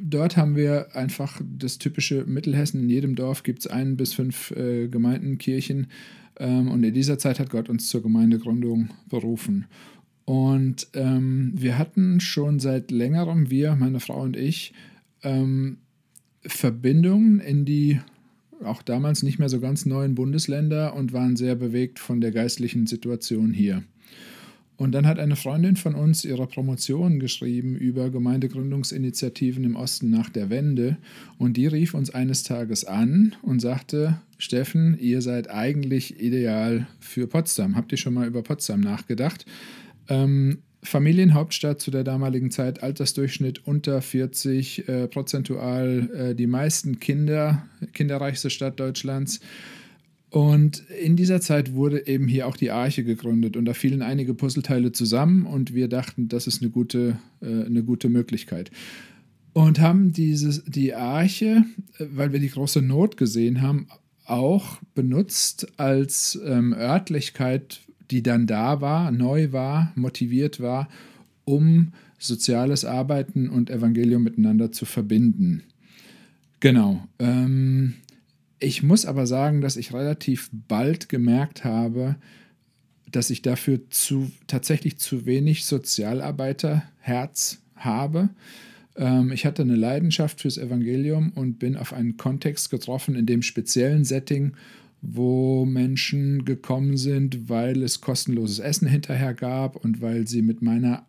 [0.00, 2.84] dort haben wir einfach das typische Mittelhessen.
[2.84, 5.88] In jedem Dorf gibt es ein bis fünf äh, Gemeinden.
[6.38, 9.66] Ähm, und in dieser Zeit hat Gott uns zur Gemeindegründung berufen.
[10.24, 14.72] Und ähm, wir hatten schon seit längerem, wir, meine Frau und ich,
[15.24, 15.78] ähm,
[16.48, 18.00] Verbindungen in die
[18.64, 22.86] auch damals nicht mehr so ganz neuen Bundesländer und waren sehr bewegt von der geistlichen
[22.86, 23.84] Situation hier.
[24.76, 30.30] Und dann hat eine Freundin von uns ihre Promotion geschrieben über Gemeindegründungsinitiativen im Osten nach
[30.30, 30.98] der Wende.
[31.36, 37.26] Und die rief uns eines Tages an und sagte, Steffen, ihr seid eigentlich ideal für
[37.26, 37.74] Potsdam.
[37.74, 39.46] Habt ihr schon mal über Potsdam nachgedacht?
[40.08, 47.66] Ähm, Familienhauptstadt zu der damaligen Zeit, Altersdurchschnitt unter 40, äh, prozentual äh, die meisten Kinder,
[47.92, 49.40] kinderreichste Stadt Deutschlands.
[50.30, 54.34] Und in dieser Zeit wurde eben hier auch die Arche gegründet und da fielen einige
[54.34, 58.70] Puzzleteile zusammen und wir dachten, das ist eine gute, äh, eine gute Möglichkeit.
[59.54, 61.64] Und haben dieses, die Arche,
[61.98, 63.88] äh, weil wir die große Not gesehen haben,
[64.26, 70.88] auch benutzt als ähm, Örtlichkeit die dann da war, neu war, motiviert war,
[71.44, 75.62] um soziales Arbeiten und Evangelium miteinander zu verbinden.
[76.60, 77.06] Genau.
[77.18, 77.94] Ähm,
[78.58, 82.16] ich muss aber sagen, dass ich relativ bald gemerkt habe,
[83.10, 88.30] dass ich dafür zu, tatsächlich zu wenig Sozialarbeiterherz habe.
[88.96, 93.42] Ähm, ich hatte eine Leidenschaft fürs Evangelium und bin auf einen Kontext getroffen in dem
[93.42, 94.52] speziellen Setting,
[95.00, 101.06] wo Menschen gekommen sind, weil es kostenloses Essen hinterher gab und weil sie mit meiner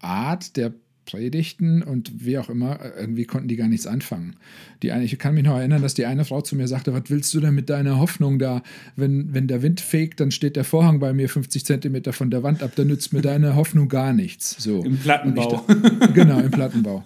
[0.00, 4.36] Art der Predigten und wie auch immer, irgendwie konnten die gar nichts anfangen.
[4.82, 7.04] Die eine, ich kann mich noch erinnern, dass die eine Frau zu mir sagte, was
[7.08, 8.62] willst du denn mit deiner Hoffnung da?
[8.96, 12.42] Wenn, wenn der Wind fegt, dann steht der Vorhang bei mir 50 Zentimeter von der
[12.42, 14.56] Wand ab, dann nützt mir deine Hoffnung gar nichts.
[14.58, 14.82] So.
[14.82, 15.64] Im Plattenbau.
[15.66, 17.02] Da, genau, im Plattenbau.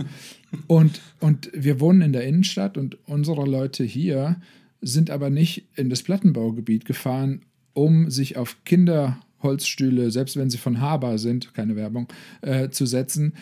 [0.66, 4.36] Und, und wir wohnen in der Innenstadt und unsere Leute hier
[4.80, 10.80] sind aber nicht in das Plattenbaugebiet gefahren, um sich auf Kinderholzstühle, selbst wenn sie von
[10.80, 12.08] Haber sind, keine Werbung,
[12.42, 13.34] äh, zu setzen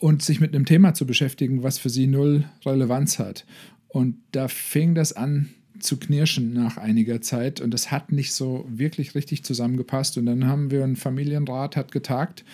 [0.00, 3.44] und sich mit einem Thema zu beschäftigen, was für sie null Relevanz hat.
[3.88, 8.66] Und da fing das an zu knirschen nach einiger Zeit und das hat nicht so
[8.68, 10.16] wirklich richtig zusammengepasst.
[10.18, 12.44] Und dann haben wir einen Familienrat, hat getagt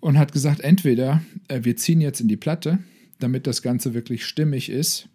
[0.00, 2.78] und hat gesagt, entweder äh, wir ziehen jetzt in die Platte,
[3.18, 5.08] damit das Ganze wirklich stimmig ist,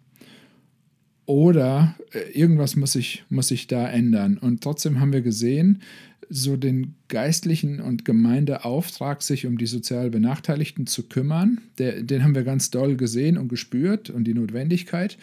[1.26, 4.38] oder äh, irgendwas muss sich, muss sich da ändern.
[4.38, 5.82] Und trotzdem haben wir gesehen,
[6.28, 12.34] so den geistlichen und Gemeindeauftrag, sich um die sozial Benachteiligten zu kümmern, der, den haben
[12.34, 15.18] wir ganz doll gesehen und gespürt und die Notwendigkeit.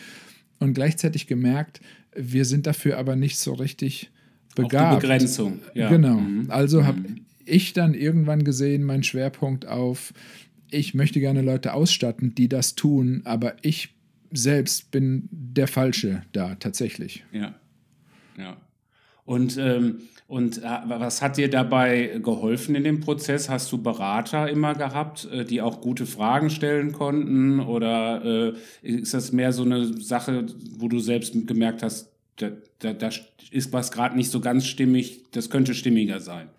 [0.59, 1.81] Und gleichzeitig gemerkt,
[2.15, 4.11] wir sind dafür aber nicht so richtig
[4.55, 4.97] begabt.
[4.97, 5.59] Auch die Begrenzung.
[5.73, 5.89] Ja.
[5.89, 6.15] Genau.
[6.19, 6.45] Mhm.
[6.49, 7.21] Also habe mhm.
[7.45, 10.13] ich dann irgendwann gesehen, mein Schwerpunkt auf,
[10.69, 13.95] ich möchte gerne Leute ausstatten, die das tun, aber ich
[14.31, 17.25] selbst bin der Falsche da tatsächlich.
[17.31, 17.55] Ja.
[18.37, 18.57] Ja.
[19.25, 23.47] Und, ähm, und äh, was hat dir dabei geholfen in dem Prozess?
[23.49, 27.59] Hast du Berater immer gehabt, äh, die auch gute Fragen stellen konnten?
[27.59, 32.93] Oder äh, ist das mehr so eine Sache, wo du selbst gemerkt hast, da, da,
[32.93, 33.09] da
[33.51, 36.49] ist was gerade nicht so ganz stimmig, das könnte stimmiger sein?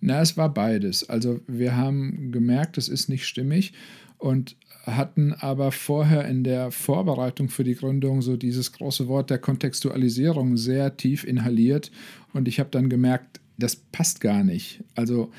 [0.00, 1.08] Na, es war beides.
[1.08, 3.72] Also wir haben gemerkt, es ist nicht stimmig
[4.18, 9.38] und hatten aber vorher in der Vorbereitung für die Gründung so dieses große Wort der
[9.38, 11.90] Kontextualisierung sehr tief inhaliert
[12.32, 14.82] und ich habe dann gemerkt, das passt gar nicht.
[14.94, 15.30] Also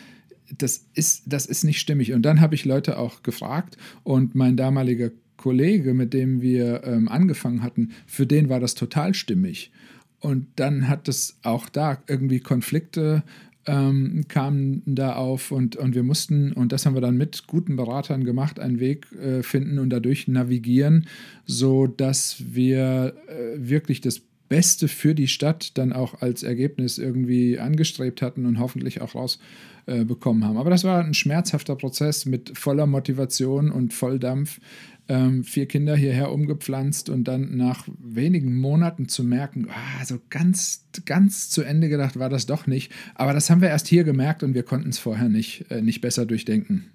[0.57, 2.13] das ist, das ist nicht stimmig.
[2.13, 7.09] Und dann habe ich Leute auch gefragt und mein damaliger Kollege, mit dem wir ähm,
[7.09, 9.71] angefangen hatten, für den war das total stimmig.
[10.19, 13.23] Und dann hat es auch da irgendwie Konflikte
[13.67, 17.75] ähm, kamen da auf und, und wir mussten, und das haben wir dann mit guten
[17.75, 21.07] Beratern gemacht, einen Weg äh, finden und dadurch navigieren,
[21.45, 24.21] so dass wir äh, wirklich das
[24.51, 30.43] Beste für die Stadt dann auch als Ergebnis irgendwie angestrebt hatten und hoffentlich auch rausbekommen
[30.43, 30.57] äh, haben.
[30.57, 34.59] Aber das war ein schmerzhafter Prozess mit voller Motivation und Volldampf.
[35.07, 40.85] Ähm, vier Kinder hierher umgepflanzt und dann nach wenigen Monaten zu merken, ah, so ganz,
[41.05, 42.91] ganz zu Ende gedacht war das doch nicht.
[43.15, 46.01] Aber das haben wir erst hier gemerkt und wir konnten es vorher nicht, äh, nicht
[46.01, 46.91] besser durchdenken.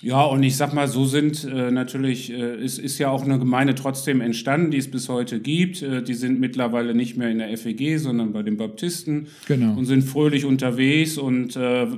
[0.00, 3.38] Ja, und ich sag mal, so sind äh, natürlich, äh, ist, ist ja auch eine
[3.38, 5.82] Gemeinde trotzdem entstanden, die es bis heute gibt.
[5.82, 9.76] Äh, die sind mittlerweile nicht mehr in der FEG, sondern bei den Baptisten genau.
[9.76, 11.88] und sind fröhlich unterwegs und äh,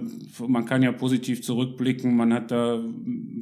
[0.46, 2.82] man kann ja positiv zurückblicken, man hat da,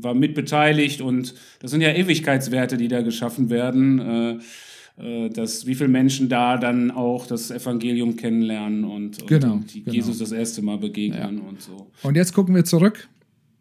[0.00, 3.98] war mitbeteiligt und das sind ja Ewigkeitswerte, die da geschaffen werden.
[4.00, 4.38] Äh,
[5.00, 9.72] äh dass wie viele Menschen da dann auch das Evangelium kennenlernen und, und, genau, und
[9.72, 9.92] genau.
[9.92, 11.48] Jesus das erste Mal begegnen Ja.
[11.48, 11.86] und so.
[12.02, 13.08] Und jetzt gucken wir zurück,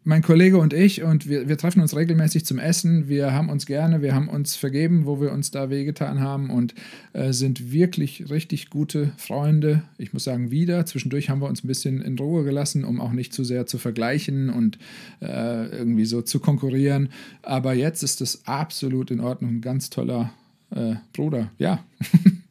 [0.08, 3.08] mein Kollege und ich, und wir, wir treffen uns regelmäßig zum Essen.
[3.08, 6.74] Wir haben uns gerne, wir haben uns vergeben, wo wir uns da wehgetan haben und
[7.12, 9.82] äh, sind wirklich richtig gute Freunde.
[9.98, 10.86] Ich muss sagen, wieder.
[10.86, 13.76] Zwischendurch haben wir uns ein bisschen in Ruhe gelassen, um auch nicht zu sehr zu
[13.76, 14.78] vergleichen und
[15.20, 17.10] äh, irgendwie so zu konkurrieren.
[17.42, 19.56] Aber jetzt ist es absolut in Ordnung.
[19.56, 20.32] Ein ganz toller
[20.70, 21.50] äh, Bruder.
[21.58, 21.84] Ja.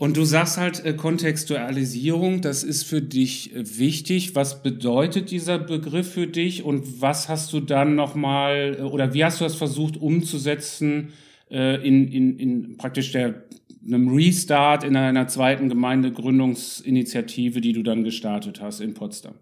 [0.00, 4.34] Und du sagst halt äh, Kontextualisierung, das ist für dich äh, wichtig.
[4.34, 9.22] Was bedeutet dieser Begriff für dich und was hast du dann nochmal äh, oder wie
[9.22, 11.12] hast du das versucht umzusetzen
[11.50, 13.44] äh, in, in, in praktisch der,
[13.86, 19.34] einem Restart in einer zweiten Gemeindegründungsinitiative, die du dann gestartet hast in Potsdam?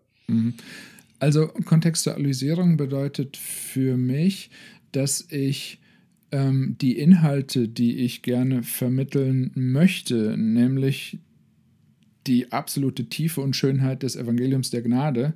[1.21, 4.51] Also Kontextualisierung bedeutet für mich,
[4.91, 5.79] dass ich
[6.33, 11.19] ähm, die Inhalte, die ich gerne vermitteln möchte, nämlich
[12.27, 15.35] die absolute Tiefe und Schönheit des Evangeliums der Gnade,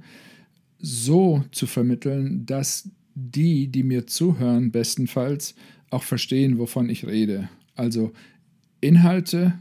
[0.79, 5.55] so zu vermitteln, dass die, die mir zuhören, bestenfalls
[5.91, 7.49] auch verstehen, wovon ich rede.
[7.75, 8.13] Also
[8.81, 9.55] Inhalte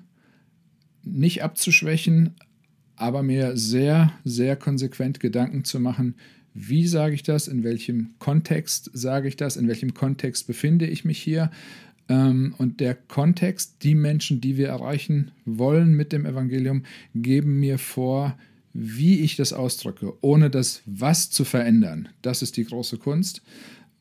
[1.04, 2.36] nicht abzuschwächen,
[2.96, 6.16] aber mir sehr, sehr konsequent Gedanken zu machen,
[6.54, 11.06] wie sage ich das, in welchem Kontext sage ich das, in welchem Kontext befinde ich
[11.06, 11.50] mich hier.
[12.10, 16.84] Ähm, und der Kontext, die Menschen, die wir erreichen wollen mit dem Evangelium,
[17.16, 18.38] geben mir vor,
[18.74, 22.10] wie ich das ausdrücke, ohne das Was zu verändern.
[22.22, 23.42] Das ist die große Kunst.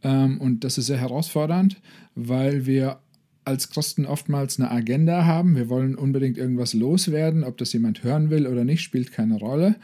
[0.02, 1.80] Ähm, und das ist sehr herausfordernd,
[2.14, 3.00] weil wir
[3.44, 5.56] als Christen oftmals eine Agenda haben.
[5.56, 7.44] Wir wollen unbedingt irgendwas loswerden.
[7.44, 9.76] Ob das jemand hören will oder nicht, spielt keine Rolle.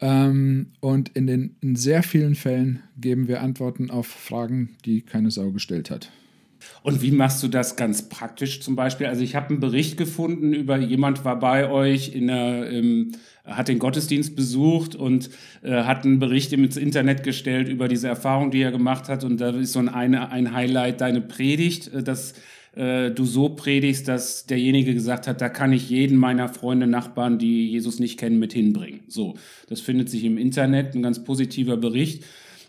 [0.00, 5.30] Ähm, und in, den, in sehr vielen Fällen geben wir Antworten auf Fragen, die keine
[5.30, 6.10] Sau gestellt hat.
[6.82, 9.06] Und wie machst du das ganz praktisch zum Beispiel?
[9.06, 13.12] Also ich habe einen Bericht gefunden über jemand war bei euch in der, ähm,
[13.44, 15.30] hat den Gottesdienst besucht und
[15.62, 19.24] äh, hat einen Bericht ins Internet gestellt über diese Erfahrung, die er gemacht hat.
[19.24, 22.34] Und da ist so ein, eine, ein Highlight deine Predigt, äh, dass
[22.76, 27.38] äh, du so predigst, dass derjenige gesagt hat, da kann ich jeden meiner Freunde, Nachbarn,
[27.38, 29.00] die Jesus nicht kennen, mit hinbringen.
[29.08, 29.34] So,
[29.68, 32.24] das findet sich im Internet, ein ganz positiver Bericht,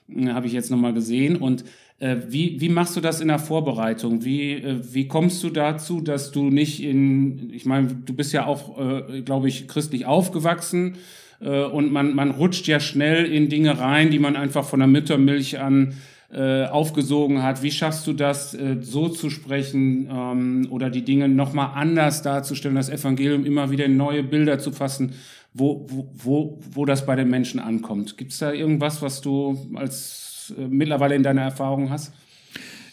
[0.10, 1.38] äh, habe ich jetzt nochmal gesehen.
[1.38, 1.66] Und
[2.00, 4.26] äh, wie, wie machst du das in der Vorbereitung?
[4.26, 8.46] Wie, äh, wie kommst du dazu, dass du nicht in, ich meine, du bist ja
[8.46, 10.98] auch, äh, glaube ich, christlich aufgewachsen
[11.40, 14.88] äh, und man, man rutscht ja schnell in Dinge rein, die man einfach von der
[14.88, 15.94] Müttermilch an
[16.36, 17.64] äh, aufgesogen hat.
[17.64, 22.76] Wie schaffst du das, äh, so zu sprechen ähm, oder die Dinge nochmal anders darzustellen,
[22.76, 25.14] das Evangelium immer wieder in neue Bilder zu fassen,
[25.54, 28.18] wo, wo, wo, wo das bei den Menschen ankommt?
[28.18, 32.12] Gibt es da irgendwas, was du als äh, mittlerweile in deiner Erfahrung hast?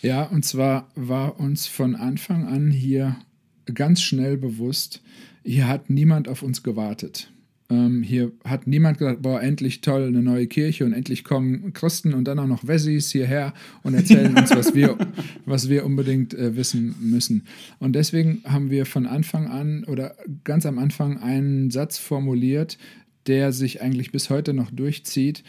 [0.02, 3.16] Ja, und zwar war uns von Anfang an hier
[3.74, 5.02] ganz schnell bewusst,
[5.44, 7.32] hier hat niemand auf uns gewartet.
[7.72, 12.12] Ähm, hier hat niemand gesagt, boah, endlich toll, eine neue Kirche und endlich kommen Christen
[12.12, 14.98] und dann auch noch Wessis hierher und erzählen uns, was wir,
[15.46, 17.46] was wir unbedingt äh, wissen müssen.
[17.78, 22.76] Und deswegen haben wir von Anfang an oder ganz am Anfang einen Satz formuliert,
[23.26, 25.42] der sich eigentlich bis heute noch durchzieht.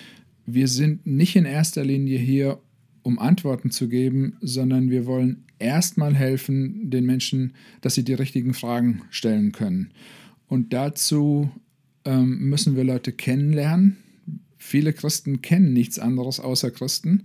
[0.46, 2.60] Wir sind nicht in erster Linie hier,
[3.02, 8.54] um Antworten zu geben, sondern wir wollen erstmal helfen den Menschen, dass sie die richtigen
[8.54, 9.92] Fragen stellen können.
[10.48, 11.52] Und dazu
[12.06, 13.98] ähm, müssen wir Leute kennenlernen.
[14.58, 17.24] Viele Christen kennen nichts anderes außer Christen.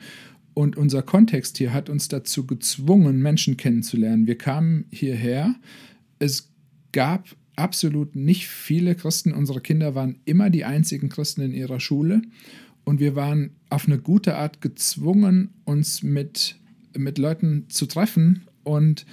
[0.54, 4.26] Und unser Kontext hier hat uns dazu gezwungen, Menschen kennenzulernen.
[4.26, 5.54] Wir kamen hierher.
[6.18, 6.50] Es
[6.92, 9.32] gab absolut nicht viele Christen.
[9.32, 12.22] Unsere Kinder waren immer die einzigen Christen in ihrer Schule.
[12.84, 16.56] Und wir waren auf eine gute Art gezwungen, uns mit,
[16.96, 19.06] mit Leuten zu treffen und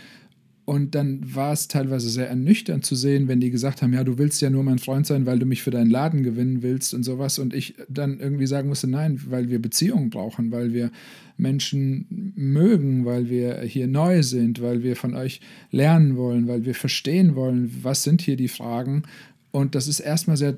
[0.65, 4.17] Und dann war es teilweise sehr ernüchternd zu sehen, wenn die gesagt haben, ja, du
[4.17, 7.03] willst ja nur mein Freund sein, weil du mich für deinen Laden gewinnen willst und
[7.03, 7.37] sowas.
[7.37, 10.91] Und ich dann irgendwie sagen musste, nein, weil wir Beziehungen brauchen, weil wir
[11.37, 16.73] Menschen mögen, weil wir hier neu sind, weil wir von euch lernen wollen, weil wir
[16.73, 19.03] verstehen wollen, was sind hier die Fragen.
[19.51, 20.57] Und das ist erstmal sehr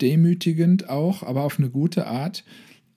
[0.00, 2.44] demütigend auch, aber auf eine gute Art.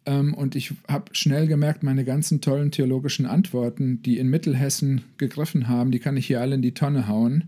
[0.06, 5.68] Ähm, und ich habe schnell gemerkt, meine ganzen tollen theologischen Antworten, die in Mittelhessen gegriffen
[5.68, 7.46] haben, die kann ich hier alle in die Tonne hauen,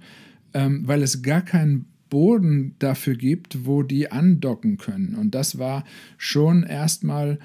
[0.53, 5.15] ähm, weil es gar keinen Boden dafür gibt, wo die andocken können.
[5.15, 5.83] Und das war
[6.17, 7.39] schon erstmal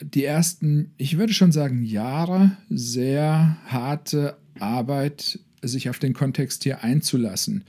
[0.00, 6.84] die ersten, ich würde schon sagen, Jahre sehr harte Arbeit, sich auf den Kontext hier
[6.84, 7.64] einzulassen.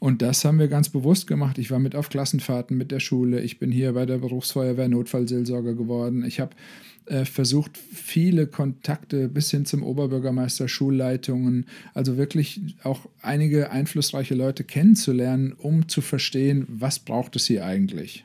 [0.00, 1.58] Und das haben wir ganz bewusst gemacht.
[1.58, 3.42] Ich war mit auf Klassenfahrten mit der Schule.
[3.42, 6.24] Ich bin hier bei der Berufsfeuerwehr Notfallseelsorger geworden.
[6.24, 6.56] Ich habe
[7.04, 14.64] äh, versucht, viele Kontakte bis hin zum Oberbürgermeister, Schulleitungen, also wirklich auch einige einflussreiche Leute
[14.64, 18.24] kennenzulernen, um zu verstehen, was braucht es hier eigentlich.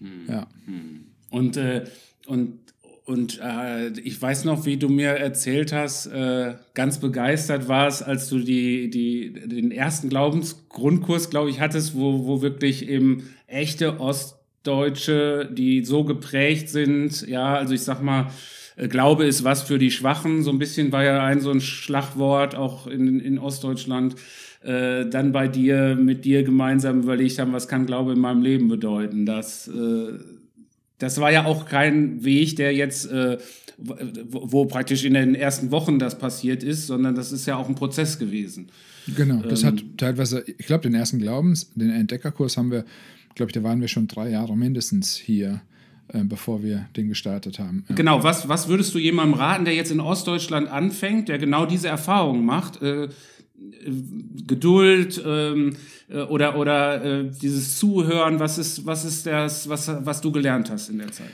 [0.00, 0.08] Hm.
[0.28, 0.46] Ja.
[0.66, 1.06] Hm.
[1.30, 1.84] Und, äh,
[2.26, 2.58] und
[3.06, 8.30] und äh, ich weiß noch, wie du mir erzählt hast, äh, ganz begeistert warst, als
[8.30, 15.50] du die, die, den ersten Glaubensgrundkurs, glaube ich, hattest, wo, wo wirklich eben echte Ostdeutsche,
[15.52, 18.30] die so geprägt sind, ja, also ich sag mal,
[18.76, 21.60] äh, Glaube ist was für die Schwachen, so ein bisschen war ja ein so ein
[21.60, 24.16] Schlagwort auch in, in Ostdeutschland,
[24.62, 28.68] äh, dann bei dir, mit dir gemeinsam überlegt haben, was kann Glaube in meinem Leben
[28.68, 30.18] bedeuten, dass äh,
[31.04, 33.38] das war ja auch kein Weg, der jetzt, äh,
[33.76, 37.74] wo, praktisch in den ersten Wochen das passiert ist, sondern das ist ja auch ein
[37.74, 38.68] Prozess gewesen.
[39.14, 42.84] Genau, das ähm, hat teilweise, ich glaube, den ersten Glaubens, den Entdeckerkurs haben wir,
[43.34, 45.60] glaube ich, da waren wir schon drei Jahre mindestens hier
[46.08, 47.84] äh, bevor wir den gestartet haben.
[47.88, 47.94] Ja.
[47.94, 51.88] Genau, was, was würdest du jemandem raten, der jetzt in Ostdeutschland anfängt, der genau diese
[51.88, 52.82] Erfahrung macht?
[52.82, 53.08] Äh,
[54.46, 55.76] Geduld ähm,
[56.08, 60.70] äh, oder, oder äh, dieses Zuhören, was ist, was ist das, was, was du gelernt
[60.70, 61.30] hast in der Zeit?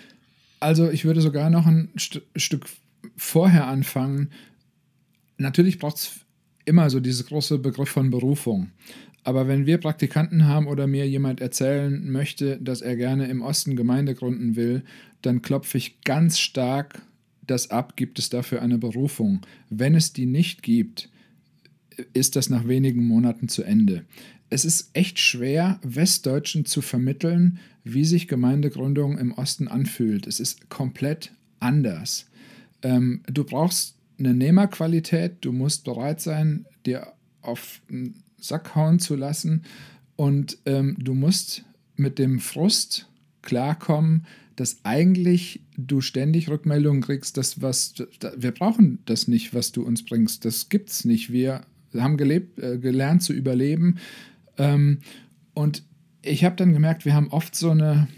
[0.60, 2.66] Also ich würde sogar noch ein St Stück
[3.16, 4.30] vorher anfangen.
[5.38, 6.20] Natürlich braucht es
[6.64, 8.70] immer so dieses große Begriff von Berufung.
[9.24, 13.76] Aber wenn wir Praktikanten haben oder mir jemand erzählen möchte, dass er gerne im Osten
[13.76, 14.82] Gemeinde gründen will,
[15.22, 17.02] dann klopfe ich ganz stark
[17.46, 19.40] das ab, gibt es dafür eine Berufung.
[19.68, 21.09] Wenn es die nicht gibt,
[22.12, 24.04] ist das nach wenigen Monaten zu Ende.
[24.48, 30.26] Es ist echt schwer, Westdeutschen zu vermitteln, wie sich Gemeindegründung im Osten anfühlt.
[30.26, 32.26] Es ist komplett anders.
[32.82, 39.16] Ähm, du brauchst eine Nehmerqualität, du musst bereit sein, dir auf den Sack hauen zu
[39.16, 39.62] lassen
[40.16, 41.64] und ähm, du musst
[41.96, 43.08] mit dem Frust
[43.42, 47.94] klarkommen, dass eigentlich du ständig Rückmeldungen kriegst, dass was
[48.36, 50.44] wir brauchen das nicht, was du uns bringst.
[50.44, 51.32] Das gibt's nicht.
[51.32, 51.62] Wir
[51.96, 53.98] haben gelebt, äh, gelernt zu überleben.
[54.58, 54.98] Ähm,
[55.54, 55.82] und
[56.22, 58.08] ich habe dann gemerkt, wir haben oft so eine,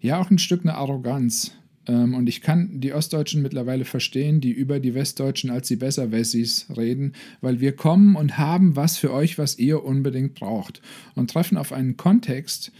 [0.00, 1.52] ja, auch ein Stück eine Arroganz.
[1.86, 6.66] Ähm, und ich kann die Ostdeutschen mittlerweile verstehen, die über die Westdeutschen als die Besserwessis
[6.76, 10.80] reden, weil wir kommen und haben was für euch, was ihr unbedingt braucht.
[11.14, 12.72] Und treffen auf einen Kontext,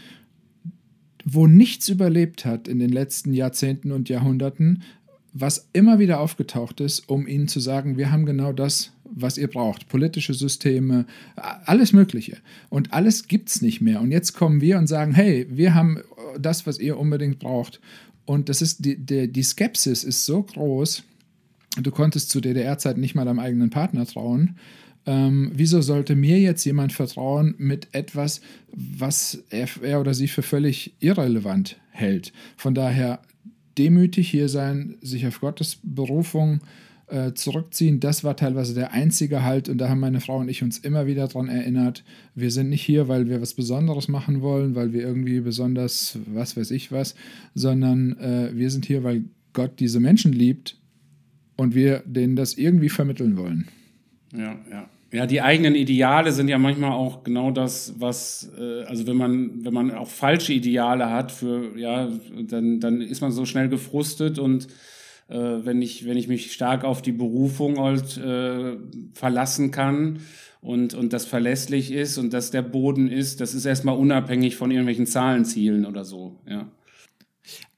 [1.25, 4.83] wo nichts überlebt hat in den letzten Jahrzehnten und Jahrhunderten,
[5.33, 9.49] was immer wieder aufgetaucht ist, um ihnen zu sagen, wir haben genau das, was ihr
[9.49, 9.89] braucht.
[9.89, 12.39] Politische Systeme, alles Mögliche.
[12.69, 14.01] Und alles gibt es nicht mehr.
[14.01, 15.99] Und jetzt kommen wir und sagen, hey, wir haben
[16.39, 17.81] das, was ihr unbedingt braucht.
[18.25, 21.03] Und das ist die, die, die Skepsis ist so groß,
[21.81, 24.57] du konntest zu DDR-Zeiten nicht mal deinem eigenen Partner trauen.
[25.05, 28.41] Ähm, wieso sollte mir jetzt jemand vertrauen mit etwas,
[28.73, 32.33] was er, er oder sie für völlig irrelevant hält?
[32.57, 33.21] Von daher
[33.79, 36.61] demütig hier sein, sich auf Gottes Berufung
[37.09, 40.63] äh, zurückziehen, das war teilweise der einzige Halt und da haben meine Frau und ich
[40.63, 42.05] uns immer wieder daran erinnert,
[42.35, 46.57] wir sind nicht hier, weil wir was Besonderes machen wollen, weil wir irgendwie besonders, was
[46.57, 47.15] weiß ich was,
[47.55, 50.79] sondern äh, wir sind hier, weil Gott diese Menschen liebt
[51.57, 53.69] und wir denen das irgendwie vermitteln wollen.
[54.35, 54.89] Ja, ja.
[55.13, 59.63] Ja, die eigenen Ideale sind ja manchmal auch genau das, was, äh, also wenn man,
[59.63, 62.09] wenn man auch falsche Ideale hat für, ja,
[62.49, 64.69] dann, dann ist man so schnell gefrustet und
[65.29, 68.79] äh, wenn ich, wenn ich mich stark auf die Berufung halt äh,
[69.13, 70.21] verlassen kann
[70.63, 74.71] und, und das verlässlich ist und das der Boden ist, das ist erstmal unabhängig von
[74.71, 76.69] irgendwelchen Zahlenzielen oder so, ja.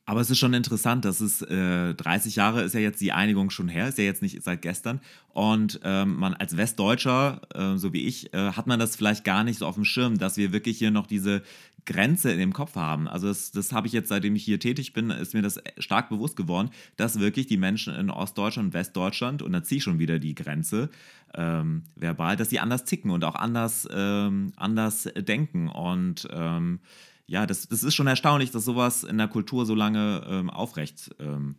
[0.07, 3.49] Aber es ist schon interessant, dass es äh, 30 Jahre ist ja jetzt die Einigung
[3.49, 5.01] schon her, ist ja jetzt nicht seit gestern.
[5.33, 9.45] Und ähm, man als Westdeutscher, äh, so wie ich, äh, hat man das vielleicht gar
[9.45, 11.43] nicht so auf dem Schirm, dass wir wirklich hier noch diese
[11.87, 13.09] Grenze in dem Kopf haben.
[13.09, 16.09] Also das, das habe ich jetzt, seitdem ich hier tätig bin, ist mir das stark
[16.09, 19.99] bewusst geworden, dass wirklich die Menschen in Ostdeutschland und Westdeutschland, und da ziehe ich schon
[19.99, 20.91] wieder die Grenze
[21.35, 25.69] ähm, verbal, dass sie anders ticken und auch anders, ähm, anders denken.
[25.69, 26.81] Und ähm,
[27.27, 31.15] ja, das, das ist schon erstaunlich, dass sowas in der Kultur so lange ähm, aufrecht
[31.19, 31.57] ähm,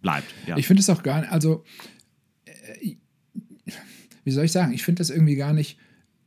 [0.00, 0.32] bleibt.
[0.46, 0.56] Ja.
[0.56, 1.64] Ich finde es auch gar nicht, also,
[2.44, 2.96] äh,
[4.24, 5.78] wie soll ich sagen, ich finde das irgendwie gar nicht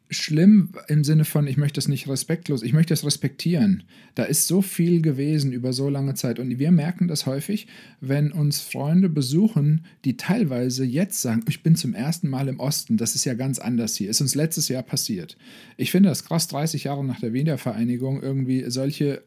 [0.09, 3.83] schlimm im Sinne von, ich möchte es nicht respektlos, ich möchte es respektieren.
[4.15, 7.67] Da ist so viel gewesen über so lange Zeit und wir merken das häufig,
[8.01, 12.97] wenn uns Freunde besuchen, die teilweise jetzt sagen, ich bin zum ersten Mal im Osten,
[12.97, 15.37] das ist ja ganz anders hier, ist uns letztes Jahr passiert.
[15.77, 19.21] Ich finde das krass, 30 Jahre nach der Wiedervereinigung irgendwie solche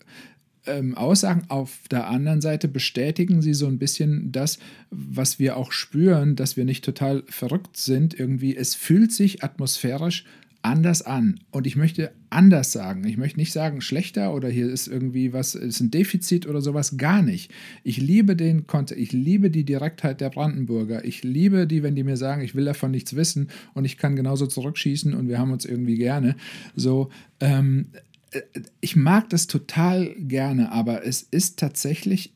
[0.67, 1.45] ähm, Aussagen.
[1.49, 4.59] Auf der anderen Seite bestätigen sie so ein bisschen das,
[4.91, 8.19] was wir auch spüren, dass wir nicht total verrückt sind.
[8.19, 10.25] Irgendwie, es fühlt sich atmosphärisch
[10.63, 11.41] anders an.
[11.51, 13.05] Und ich möchte anders sagen.
[13.07, 16.97] Ich möchte nicht sagen schlechter oder hier ist irgendwie was, ist ein Defizit oder sowas,
[16.97, 17.53] gar nicht.
[17.83, 21.05] Ich liebe den Kontext, ich liebe die Direktheit der Brandenburger.
[21.05, 24.17] Ich liebe die, wenn die mir sagen, ich will davon nichts wissen und ich kann
[24.17, 26.37] genauso zurückschießen und wir haben uns irgendwie gerne.
[26.77, 27.11] So,
[27.41, 27.89] ähm,
[28.31, 28.41] äh,
[28.81, 32.33] ich mag das total gerne, aber es ist tatsächlich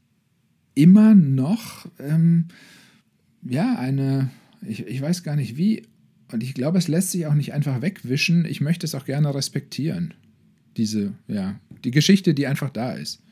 [0.75, 2.47] immer noch, ähm,
[3.43, 4.31] ja, eine,
[4.67, 5.85] ich, ich weiß gar nicht wie,
[6.33, 8.45] und ich glaube, es lässt sich auch nicht einfach wegwischen.
[8.45, 10.15] Ich möchte es auch gerne respektieren.
[10.77, 13.23] Diese, ja, die Geschichte, die einfach da ist.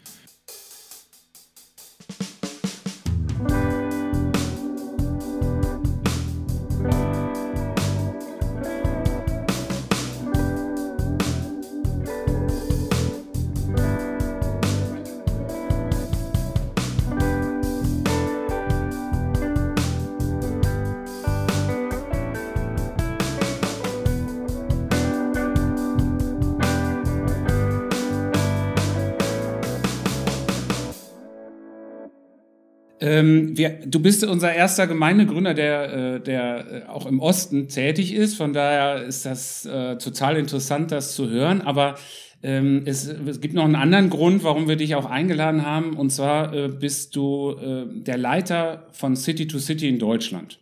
[33.14, 38.12] Ähm, wir, du bist unser erster Gemeindegründer, der, äh, der äh, auch im Osten tätig
[38.12, 38.34] ist.
[38.34, 41.60] Von daher ist das äh, total interessant, das zu hören.
[41.60, 41.94] Aber
[42.42, 45.94] ähm, es, es, gibt noch einen anderen Grund, warum wir dich auch eingeladen haben.
[45.94, 50.58] Und zwar äh, bist du äh, der Leiter von City to City in Deutschland.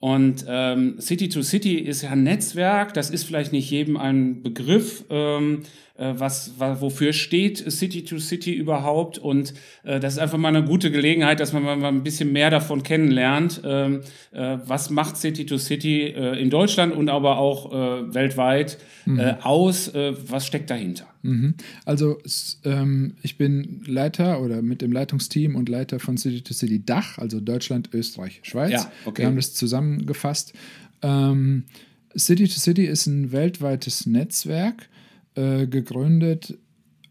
[0.00, 4.42] Und ähm, City to City ist ja ein Netzwerk, das ist vielleicht nicht jedem ein
[4.42, 5.04] Begriff.
[5.10, 9.18] Ähm, äh, was, was, wofür steht City to City überhaupt.
[9.18, 12.50] Und äh, das ist einfach mal eine gute Gelegenheit, dass man mal ein bisschen mehr
[12.50, 13.60] davon kennenlernt.
[13.64, 18.78] Ähm, äh, was macht City to City äh, in Deutschland und aber auch äh, weltweit
[19.06, 19.18] mhm.
[19.18, 19.88] Äh, aus?
[19.88, 21.06] Äh, was steckt dahinter?
[21.22, 21.54] Mhm.
[21.84, 22.18] Also
[22.64, 27.18] ähm, ich bin Leiter oder mit dem Leitungsteam und Leiter von City to City Dach,
[27.18, 28.72] also Deutschland, Österreich, Schweiz.
[28.72, 29.22] Ja, okay.
[29.22, 30.52] Wir haben das zusammengefasst.
[31.02, 31.64] Ähm,
[32.16, 34.88] City to City ist ein weltweites Netzwerk
[35.38, 36.58] äh, gegründet,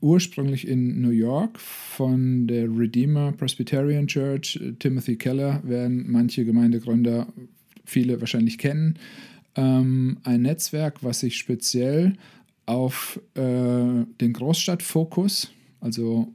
[0.01, 4.59] ursprünglich in New York von der Redeemer Presbyterian Church.
[4.79, 7.27] Timothy Keller werden manche Gemeindegründer,
[7.85, 8.99] viele wahrscheinlich kennen.
[9.55, 12.13] Ähm, ein Netzwerk, was sich speziell
[12.65, 15.49] auf äh, den Großstadtfokus,
[15.79, 16.33] also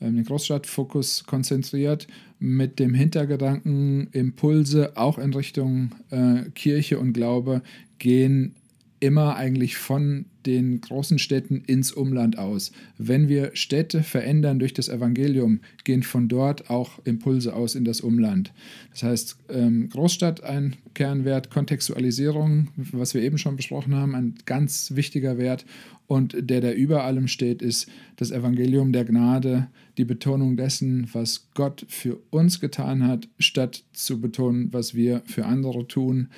[0.00, 2.06] äh, den Großstadtfokus konzentriert,
[2.38, 7.62] mit dem Hintergedanken, Impulse auch in Richtung äh, Kirche und Glaube
[7.98, 8.54] gehen
[9.00, 12.72] immer eigentlich von den großen Städten ins Umland aus.
[12.98, 18.00] Wenn wir Städte verändern durch das Evangelium, gehen von dort auch Impulse aus in das
[18.00, 18.52] Umland.
[18.92, 24.92] Das heißt, ähm, Großstadt ein Kernwert, Kontextualisierung, was wir eben schon besprochen haben, ein ganz
[24.94, 25.66] wichtiger Wert.
[26.06, 29.66] Und der, der über allem steht, ist das Evangelium der Gnade,
[29.98, 35.46] die Betonung dessen, was Gott für uns getan hat, statt zu betonen, was wir für
[35.46, 36.28] andere tun.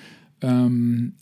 [0.40, 1.12] Ähm,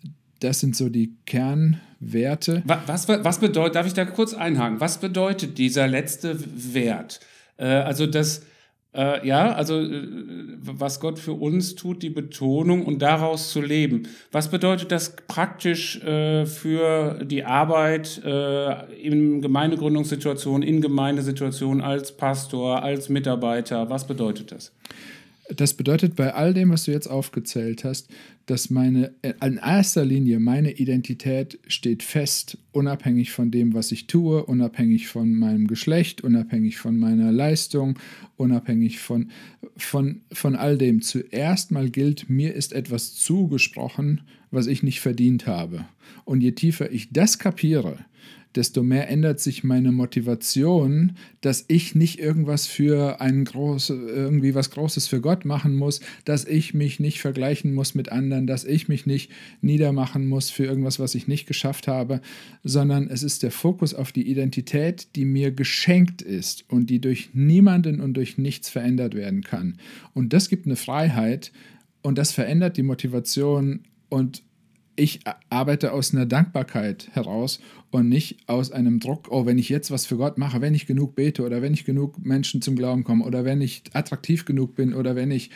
[0.47, 2.62] das sind so die Kernwerte.
[2.64, 6.38] Was, was, was, bedeutet, darf ich da kurz einhaken, was bedeutet dieser letzte
[6.72, 7.18] Wert?
[7.57, 8.42] Äh, also das,
[8.94, 10.07] äh, ja, also äh,
[10.61, 14.05] was Gott für uns tut, die Betonung und daraus zu leben.
[14.30, 22.84] Was bedeutet das praktisch äh, für die Arbeit äh, in Gemeindegründungssituationen, in Gemeindesituationen als Pastor,
[22.84, 23.90] als Mitarbeiter?
[23.90, 24.72] Was bedeutet das?
[25.55, 28.09] Das bedeutet bei all dem, was du jetzt aufgezählt hast,
[28.47, 34.44] dass meine, in erster Linie meine Identität steht fest, unabhängig von dem, was ich tue,
[34.44, 37.99] unabhängig von meinem Geschlecht, unabhängig von meiner Leistung,
[38.36, 39.30] unabhängig von,
[39.76, 41.01] von, von all dem.
[41.03, 45.84] Zuerst mal gilt, mir ist etwas zugesprochen, was ich nicht verdient habe.
[46.24, 47.99] Und je tiefer ich das kapiere,
[48.55, 54.70] desto mehr ändert sich meine Motivation, dass ich nicht irgendwas für ein groß, irgendwie was
[54.70, 58.88] Großes für Gott machen muss, dass ich mich nicht vergleichen muss mit anderen, dass ich
[58.88, 59.30] mich nicht
[59.61, 62.20] niedermachen muss für irgendwas, was ich nicht geschafft habe,
[62.64, 67.30] sondern es ist der Fokus auf die Identität, die mir geschenkt ist und die durch
[67.34, 69.78] niemanden und durch nichts verändert werden kann.
[70.14, 71.53] Und das gibt eine Freiheit
[72.03, 74.42] und das verändert die Motivation und
[74.97, 75.20] ich
[75.51, 77.61] arbeite aus einer Dankbarkeit heraus
[77.97, 80.86] und nicht aus einem Druck, oh, wenn ich jetzt was für Gott mache, wenn ich
[80.86, 84.74] genug bete oder wenn ich genug Menschen zum Glauben komme oder wenn ich attraktiv genug
[84.74, 85.51] bin oder wenn ich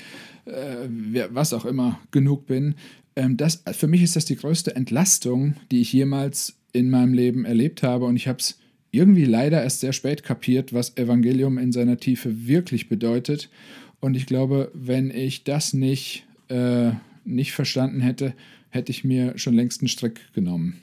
[0.46, 0.88] äh,
[1.30, 2.76] was auch immer genug bin.
[3.14, 7.44] Ähm, das, für mich ist das die größte Entlastung, die ich jemals in meinem Leben
[7.44, 8.58] erlebt habe und ich habe es
[8.90, 13.50] irgendwie leider erst sehr spät kapiert, was Evangelium in seiner Tiefe wirklich bedeutet.
[14.00, 16.92] Und ich glaube, wenn ich das nicht, äh,
[17.26, 18.32] nicht verstanden hätte,
[18.70, 20.80] hätte ich mir schon längst einen Strick genommen.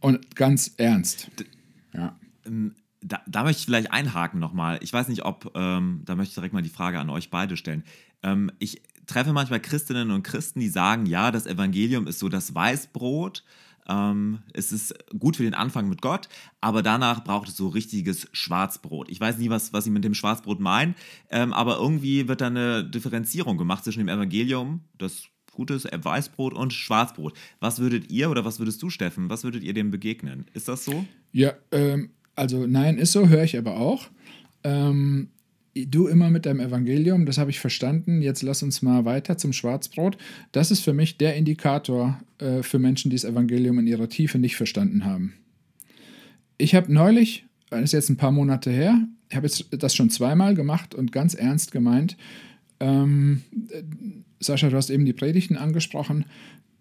[0.00, 1.30] Und ganz ernst.
[1.92, 2.18] Ja.
[2.46, 4.78] Ähm, da, da, möchte ich vielleicht einhaken nochmal.
[4.82, 7.56] Ich weiß nicht, ob, ähm, da möchte ich direkt mal die Frage an euch beide
[7.56, 7.84] stellen.
[8.22, 12.54] Ähm, ich treffe manchmal Christinnen und Christen, die sagen, ja, das Evangelium ist so das
[12.54, 13.42] Weißbrot.
[13.88, 16.28] Ähm, es ist gut für den Anfang mit Gott,
[16.60, 19.10] aber danach braucht es so richtiges Schwarzbrot.
[19.10, 20.94] Ich weiß nie, was, was sie mit dem Schwarzbrot meinen,
[21.30, 26.72] ähm, aber irgendwie wird da eine Differenzierung gemacht zwischen dem Evangelium, das gutes Weißbrot und
[26.72, 27.34] Schwarzbrot.
[27.60, 30.46] Was würdet ihr oder was würdest du, Steffen, was würdet ihr dem begegnen?
[30.54, 31.04] Ist das so?
[31.32, 34.08] Ja, ähm, also nein, ist so, höre ich aber auch.
[34.64, 35.28] Ähm,
[35.74, 38.22] du immer mit deinem Evangelium, das habe ich verstanden.
[38.22, 40.16] Jetzt lass uns mal weiter zum Schwarzbrot.
[40.52, 44.38] Das ist für mich der Indikator äh, für Menschen, die das Evangelium in ihrer Tiefe
[44.38, 45.34] nicht verstanden haben.
[46.58, 49.48] Ich habe neulich, das ist jetzt ein paar Monate her, ich habe
[49.78, 52.16] das schon zweimal gemacht und ganz ernst gemeint.
[52.80, 53.42] Ähm,
[54.40, 56.24] Sascha, du hast eben die Predigten angesprochen.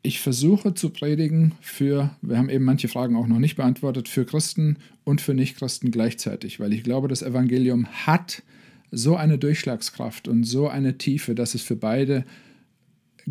[0.01, 4.25] Ich versuche zu predigen für, wir haben eben manche Fragen auch noch nicht beantwortet, für
[4.25, 8.41] Christen und für Nichtchristen gleichzeitig, weil ich glaube, das Evangelium hat
[8.91, 12.23] so eine Durchschlagskraft und so eine Tiefe, dass es für beide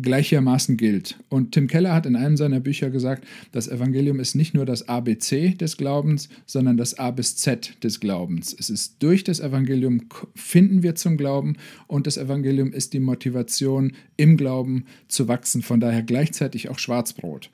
[0.01, 1.19] gleichermaßen gilt.
[1.29, 4.87] Und Tim Keller hat in einem seiner Bücher gesagt, das Evangelium ist nicht nur das
[4.87, 8.55] ABC des Glaubens, sondern das A bis Z des Glaubens.
[8.57, 10.01] Es ist durch das Evangelium
[10.35, 11.55] finden wir zum Glauben
[11.87, 15.61] und das Evangelium ist die Motivation im Glauben zu wachsen.
[15.61, 17.49] Von daher gleichzeitig auch Schwarzbrot.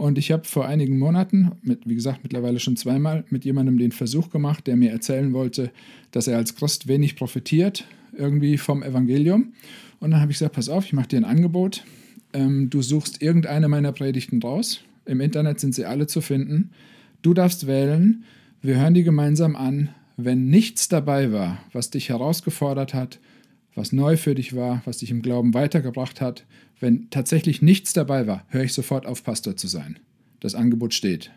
[0.00, 3.92] Und ich habe vor einigen Monaten, mit, wie gesagt, mittlerweile schon zweimal, mit jemandem den
[3.92, 5.70] Versuch gemacht, der mir erzählen wollte,
[6.10, 7.84] dass er als Christ wenig profitiert,
[8.16, 9.52] irgendwie vom Evangelium.
[9.98, 11.84] Und dann habe ich gesagt, pass auf, ich mache dir ein Angebot.
[12.32, 14.80] Ähm, du suchst irgendeine meiner Predigten raus.
[15.04, 16.70] Im Internet sind sie alle zu finden.
[17.20, 18.24] Du darfst wählen.
[18.62, 19.90] Wir hören die gemeinsam an.
[20.16, 23.18] Wenn nichts dabei war, was dich herausgefordert hat,
[23.74, 26.46] was neu für dich war, was dich im Glauben weitergebracht hat,
[26.80, 29.98] wenn tatsächlich nichts dabei war, höre ich sofort auf, Pastor zu sein.
[30.40, 31.30] Das Angebot steht.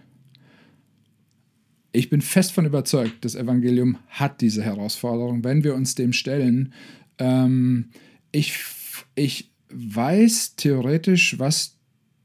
[1.91, 6.73] Ich bin fest von überzeugt, das Evangelium hat diese Herausforderung, wenn wir uns dem stellen.
[7.19, 7.89] Ähm,
[8.31, 8.55] ich,
[9.13, 11.77] ich weiß theoretisch, was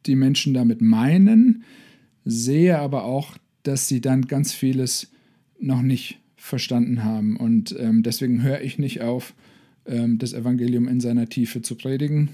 [0.07, 1.65] die Menschen damit meinen,
[2.25, 5.11] sehe aber auch, dass sie dann ganz vieles
[5.61, 7.37] noch nicht verstanden haben.
[7.37, 9.35] Und ähm, deswegen höre ich nicht auf,
[9.85, 12.31] ähm, das Evangelium in seiner Tiefe zu predigen.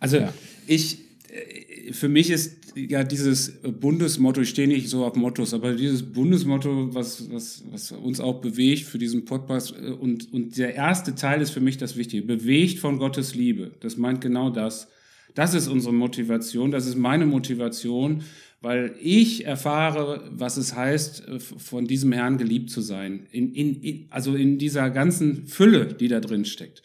[0.00, 0.32] Also ja.
[0.66, 0.98] ich,
[1.30, 6.02] äh, für mich ist ja dieses Bundesmotto, ich stehe nicht so auf Mottos, aber dieses
[6.02, 11.14] Bundesmotto, was, was, was uns auch bewegt für diesen Podcast äh, und, und der erste
[11.14, 13.72] Teil ist für mich das Wichtige, bewegt von Gottes Liebe.
[13.80, 14.88] Das meint genau das.
[15.34, 18.22] Das ist unsere Motivation, das ist meine Motivation,
[18.60, 23.26] weil ich erfahre, was es heißt, äh, von diesem Herrn geliebt zu sein.
[23.30, 26.82] In, in, also in dieser ganzen Fülle, die da drin steckt.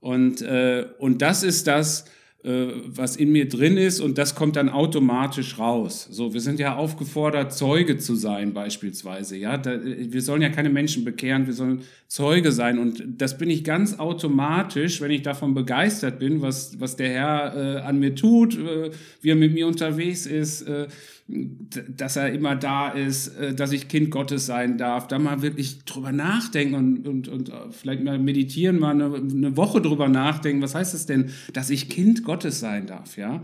[0.00, 2.04] Und, äh, und das ist das,
[2.44, 6.08] was in mir drin ist und das kommt dann automatisch raus.
[6.10, 9.36] So, wir sind ja aufgefordert, Zeuge zu sein beispielsweise.
[9.36, 13.48] Ja, da, wir sollen ja keine Menschen bekehren, wir sollen Zeuge sein und das bin
[13.48, 18.16] ich ganz automatisch, wenn ich davon begeistert bin, was was der Herr äh, an mir
[18.16, 18.90] tut, äh,
[19.20, 20.62] wie er mit mir unterwegs ist.
[20.62, 20.88] Äh,
[21.28, 25.84] dass er immer da ist, äh, dass ich Kind Gottes sein darf, da mal wirklich
[25.84, 30.62] drüber nachdenken und, und, und äh, vielleicht mal meditieren, mal eine, eine Woche drüber nachdenken,
[30.62, 33.42] was heißt es denn, dass ich Kind Gottes sein darf, ja?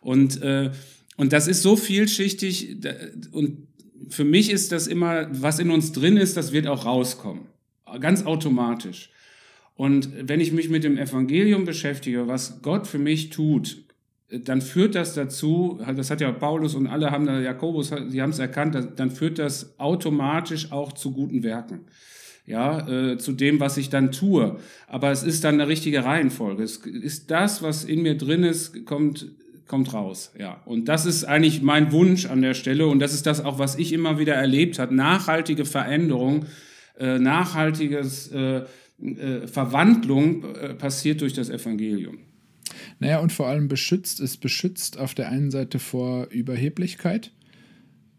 [0.00, 0.70] Und, äh,
[1.16, 2.76] und das ist so vielschichtig
[3.32, 3.68] und
[4.08, 7.46] für mich ist das immer, was in uns drin ist, das wird auch rauskommen.
[8.00, 9.10] Ganz automatisch.
[9.74, 13.84] Und wenn ich mich mit dem Evangelium beschäftige, was Gott für mich tut,
[14.30, 18.30] dann führt das dazu, das hat ja Paulus und alle haben da, Jakobus, die haben
[18.30, 21.80] es erkannt, dann führt das automatisch auch zu guten Werken.
[22.44, 24.58] Ja, äh, zu dem, was ich dann tue.
[24.86, 26.62] Aber es ist dann eine richtige Reihenfolge.
[26.62, 29.30] Es ist das, was in mir drin ist, kommt,
[29.66, 30.32] kommt raus.
[30.38, 33.58] Ja, und das ist eigentlich mein Wunsch an der Stelle und das ist das auch,
[33.58, 34.94] was ich immer wieder erlebt habe.
[34.94, 36.46] Nachhaltige Veränderung,
[36.98, 38.62] äh, nachhaltiges äh,
[39.02, 42.18] äh, Verwandlung äh, passiert durch das Evangelium.
[43.00, 47.30] Naja, und vor allem beschützt, es beschützt auf der einen Seite vor Überheblichkeit.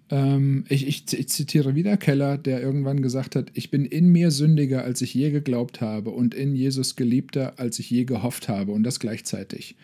[0.09, 4.31] Ähm, ich, ich, ich, zitiere wieder Keller, der irgendwann gesagt hat, ich bin in mir
[4.31, 8.71] sündiger, als ich je geglaubt habe und in Jesus geliebter, als ich je gehofft habe
[8.71, 9.75] und das gleichzeitig.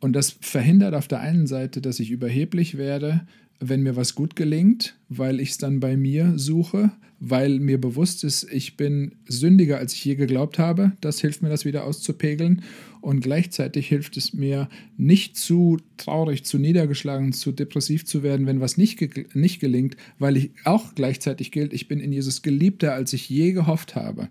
[0.00, 3.26] Und das verhindert auf der einen Seite, dass ich überheblich werde,
[3.58, 8.22] wenn mir was gut gelingt, weil ich es dann bei mir suche, weil mir bewusst
[8.22, 10.92] ist, ich bin sündiger, als ich je geglaubt habe.
[11.00, 12.62] Das hilft mir, das wieder auszupegeln.
[13.06, 18.58] Und gleichzeitig hilft es mir, nicht zu traurig, zu niedergeschlagen, zu depressiv zu werden, wenn
[18.60, 22.94] was nicht, ge nicht gelingt, weil ich auch gleichzeitig gilt, ich bin in Jesus geliebter,
[22.94, 24.28] als ich je gehofft habe.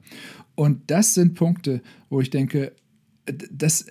[0.55, 2.73] Und das sind Punkte, wo ich denke,
[3.49, 3.85] das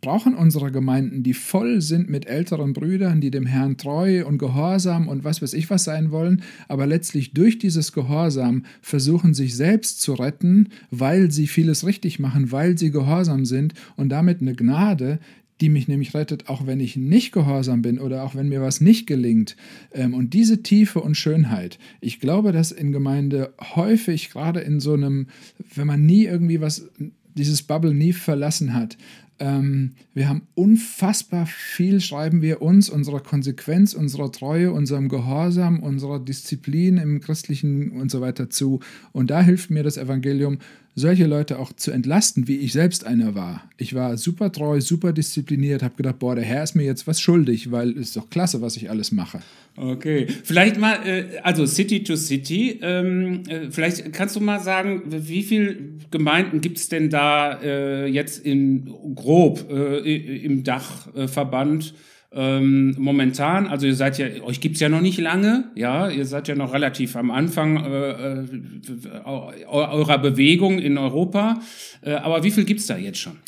[0.00, 5.08] brauchen unsere Gemeinden, die voll sind mit älteren Brüdern, die dem Herrn treu und gehorsam
[5.08, 10.00] und was weiß ich was sein wollen, aber letztlich durch dieses Gehorsam versuchen sich selbst
[10.00, 15.18] zu retten, weil sie vieles richtig machen, weil sie gehorsam sind und damit eine Gnade,
[15.60, 18.80] die mich nämlich rettet, auch wenn ich nicht gehorsam bin oder auch wenn mir was
[18.80, 19.56] nicht gelingt.
[19.92, 24.94] Ähm, und diese Tiefe und Schönheit, ich glaube, dass in Gemeinde häufig, gerade in so
[24.94, 25.26] einem,
[25.74, 26.88] wenn man nie irgendwie was
[27.34, 28.96] dieses Bubble nie verlassen hat,
[29.40, 36.18] ähm, wir haben unfassbar viel, schreiben wir uns, unserer Konsequenz, unserer Treue, unserem Gehorsam, unserer
[36.18, 38.80] Disziplin im Christlichen und so weiter zu.
[39.12, 40.58] Und da hilft mir das Evangelium,
[40.94, 43.68] solche Leute auch zu entlasten, wie ich selbst einer war.
[43.76, 47.20] Ich war super treu, super diszipliniert, habe gedacht, boah, der Herr ist mir jetzt was
[47.20, 49.40] schuldig, weil es ist doch klasse, was ich alles mache.
[49.76, 55.02] Okay, vielleicht mal, äh, also City to City, ähm, äh, vielleicht kannst du mal sagen,
[55.06, 55.76] wie viele
[56.10, 61.94] Gemeinden gibt es denn da äh, jetzt in grob im Dachverband?
[62.30, 66.46] Ähm, momentan, also ihr seid ja, euch gibt's ja noch nicht lange, ja, ihr seid
[66.46, 71.60] ja noch relativ am Anfang äh, äh, eurer Bewegung in Europa.
[72.02, 73.38] Äh, aber wie viel gibt's da jetzt schon?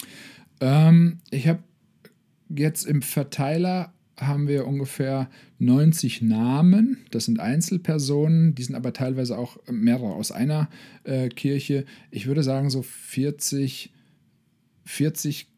[0.60, 1.62] Ähm, ich habe
[2.48, 5.28] jetzt im Verteiler haben wir ungefähr
[5.58, 6.98] 90 Namen.
[7.10, 10.68] Das sind Einzelpersonen, die sind aber teilweise auch mehrere aus einer
[11.04, 11.84] äh, Kirche.
[12.10, 13.92] Ich würde sagen, so 40,
[14.84, 15.49] 40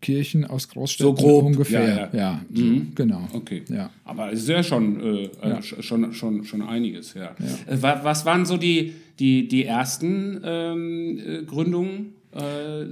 [0.00, 1.88] Kirchen aus Großstädten so grob, ungefähr.
[1.88, 2.10] Ja, ja.
[2.12, 2.92] ja so, mhm.
[2.94, 3.28] genau.
[3.32, 3.62] Okay.
[3.68, 3.90] Ja.
[4.04, 5.62] Aber es ist ja schon, äh, ja.
[5.62, 7.34] schon, schon, schon einiges, ja.
[7.68, 8.02] ja.
[8.02, 12.12] Was waren so die, die, die ersten ähm, äh, Gründungen?
[12.32, 12.86] Äh,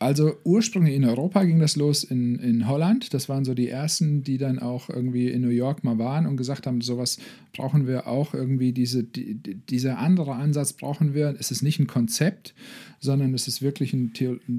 [0.00, 3.12] also ursprünglich in Europa ging das los in, in Holland.
[3.12, 6.38] Das waren so die ersten, die dann auch irgendwie in New York mal waren und
[6.38, 7.18] gesagt haben, sowas
[7.52, 11.36] brauchen wir auch irgendwie, diese, die, dieser andere Ansatz brauchen wir.
[11.38, 12.54] Es ist nicht ein Konzept,
[12.98, 14.14] sondern es ist wirklich ein,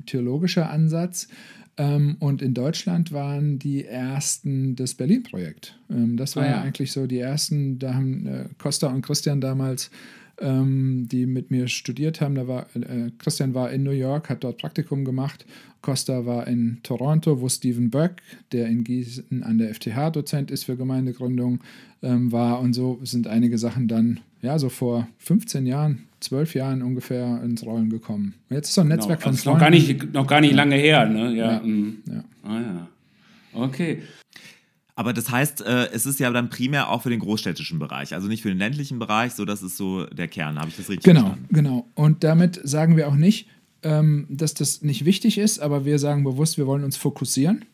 [0.05, 1.27] theologischer Ansatz.
[1.81, 5.79] Ähm, und in Deutschland waren die ersten das Berlin-Projekt.
[5.89, 6.61] Ähm, das war ah, ja.
[6.61, 9.89] eigentlich so die ersten, da haben äh, Costa und Christian damals
[10.39, 12.35] ähm, die mit mir studiert haben.
[12.35, 15.45] Da war, äh, Christian war in New York, hat dort Praktikum gemacht.
[15.81, 18.21] Costa war in Toronto, wo Stephen Böck,
[18.51, 21.61] der in Gießen an der FTH Dozent ist für Gemeindegründung,
[22.03, 22.59] ähm, war.
[22.59, 27.65] Und so sind einige Sachen dann, ja, so vor 15 Jahren, zwölf Jahren ungefähr ins
[27.65, 28.35] Rollen gekommen.
[28.49, 30.53] Jetzt ist so ein genau, Netzwerk genau, von also Noch gar nicht, noch gar nicht
[30.53, 31.35] lange her, ne?
[31.35, 31.53] Ja.
[31.53, 31.59] ja.
[31.59, 31.97] Mhm.
[32.07, 32.23] ja.
[32.43, 32.87] Ah ja.
[33.53, 34.01] Okay.
[34.95, 38.27] Aber das heißt, äh, es ist ja dann primär auch für den großstädtischen Bereich, also
[38.27, 40.59] nicht für den ländlichen Bereich, so das ist so der Kern.
[40.59, 41.47] Habe ich das richtig genau, verstanden?
[41.51, 41.87] Genau, genau.
[41.95, 43.47] Und damit sagen wir auch nicht,
[43.83, 47.65] ähm, dass das nicht wichtig ist, aber wir sagen bewusst, wir wollen uns fokussieren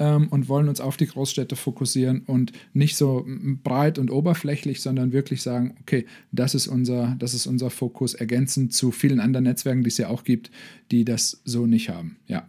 [0.00, 3.24] ähm, und wollen uns auf die Großstädte fokussieren und nicht so
[3.62, 8.72] breit und oberflächlich, sondern wirklich sagen, okay, das ist unser, das ist unser Fokus, ergänzend
[8.72, 10.50] zu vielen anderen Netzwerken, die es ja auch gibt,
[10.90, 12.16] die das so nicht haben.
[12.26, 12.48] Ja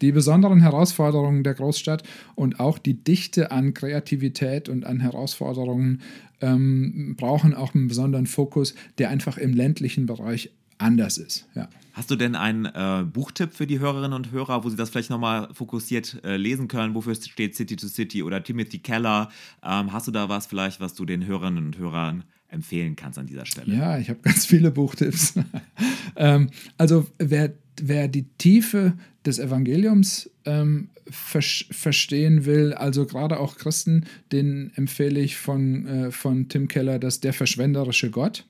[0.00, 6.02] die besonderen Herausforderungen der Großstadt und auch die Dichte an Kreativität und an Herausforderungen
[6.40, 11.46] ähm, brauchen auch einen besonderen Fokus, der einfach im ländlichen Bereich anders ist.
[11.54, 11.68] Ja.
[11.92, 15.10] Hast du denn einen äh, Buchtipp für die Hörerinnen und Hörer, wo sie das vielleicht
[15.10, 16.94] nochmal fokussiert äh, lesen können?
[16.94, 19.30] Wofür steht City to City oder Timothy Keller?
[19.64, 23.26] Ähm, hast du da was vielleicht, was du den Hörerinnen und Hörern empfehlen kannst an
[23.26, 23.74] dieser Stelle?
[23.74, 25.34] Ja, ich habe ganz viele Buchtipps.
[26.16, 27.52] ähm, also wer,
[27.82, 28.92] wer die Tiefe
[29.26, 36.10] des Evangeliums ähm, ver verstehen will, also gerade auch Christen, den empfehle ich von, äh,
[36.12, 38.46] von Tim Keller das Der verschwenderische Gott.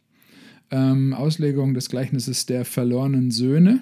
[0.71, 3.81] Ähm, Auslegung des Gleichnisses der verlorenen Söhne.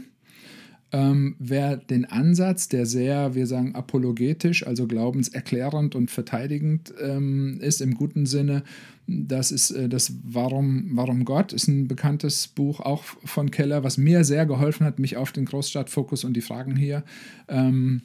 [0.92, 7.80] Ähm, wer den Ansatz, der sehr, wir sagen, apologetisch, also glaubenserklärend und verteidigend ähm, ist
[7.80, 8.62] im guten Sinne,
[9.08, 13.98] das ist äh, das Warum, Warum Gott, ist ein bekanntes Buch auch von Keller, was
[13.98, 17.02] mir sehr geholfen hat, mich auf den Großstadtfokus und die Fragen hier
[17.48, 18.02] ähm,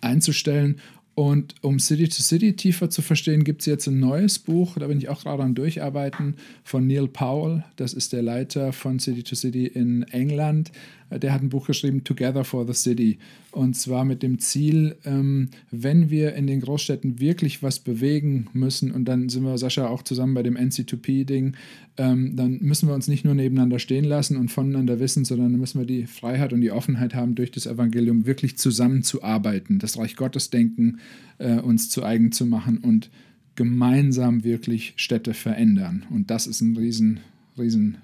[0.00, 0.80] einzustellen.
[1.18, 4.86] Und um City to City tiefer zu verstehen, gibt es jetzt ein neues Buch, da
[4.86, 7.64] bin ich auch gerade am Durcharbeiten, von Neil Powell.
[7.74, 10.70] Das ist der Leiter von City to City in England.
[11.10, 13.18] Der hat ein Buch geschrieben, Together for the City.
[13.50, 18.92] Und zwar mit dem Ziel, ähm, wenn wir in den Großstädten wirklich was bewegen müssen,
[18.92, 21.54] und dann sind wir, Sascha, auch zusammen bei dem NC2P-Ding,
[21.96, 25.60] ähm, dann müssen wir uns nicht nur nebeneinander stehen lassen und voneinander wissen, sondern dann
[25.60, 30.14] müssen wir die Freiheit und die Offenheit haben, durch das Evangelium wirklich zusammenzuarbeiten, das Reich
[30.14, 30.98] Gottes denken,
[31.38, 33.10] äh, uns zu eigen zu machen und
[33.58, 36.06] gemeinsam wirklich Städte verändern.
[36.10, 37.18] Und das ist ein riesen,
[37.58, 37.98] riesen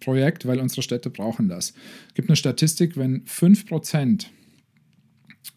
[0.00, 1.74] Projekt, weil unsere Städte brauchen das.
[2.08, 4.26] Es gibt eine Statistik, wenn 5%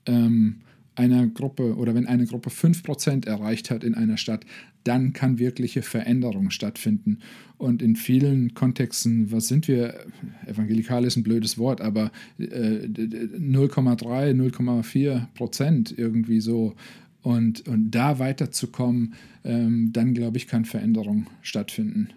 [0.05, 0.61] ähm,
[0.95, 4.45] einer Gruppe oder wenn eine Gruppe 5% erreicht hat in einer Stadt,
[4.83, 7.19] dann kann wirkliche Veränderung stattfinden.
[7.57, 10.05] Und in vielen Kontexten, was sind wir?
[10.45, 16.75] Evangelikal ist ein blödes Wort, aber äh, 0,3, 0,4 Prozent irgendwie so.
[17.21, 19.13] Und, und da weiterzukommen,
[19.45, 22.09] ähm, dann glaube ich, kann Veränderung stattfinden.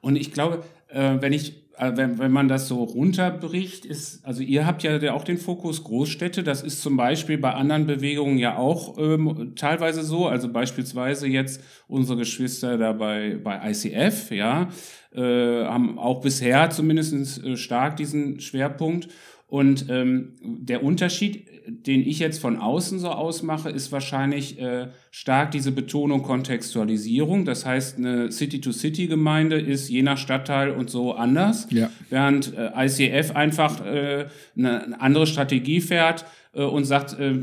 [0.00, 0.64] Und ich glaube,
[0.94, 5.12] äh, wenn ich äh, wenn, wenn man das so runterbricht, ist, also ihr habt ja
[5.12, 10.04] auch den Fokus Großstädte, das ist zum Beispiel bei anderen Bewegungen ja auch ähm, teilweise
[10.04, 14.68] so, also beispielsweise jetzt unsere Geschwister da bei, bei ICF, ja,
[15.12, 19.08] äh, haben auch bisher zumindest äh, stark diesen Schwerpunkt.
[19.54, 25.50] Und ähm, der Unterschied den ich jetzt von außen so ausmache, ist wahrscheinlich äh, stark
[25.50, 27.44] diese Betonung Kontextualisierung.
[27.44, 31.90] Das heißt, eine City-to-City-Gemeinde ist je nach Stadtteil und so anders, ja.
[32.10, 34.26] während äh, ICF einfach äh,
[34.56, 37.34] eine andere Strategie fährt äh, und sagt, äh,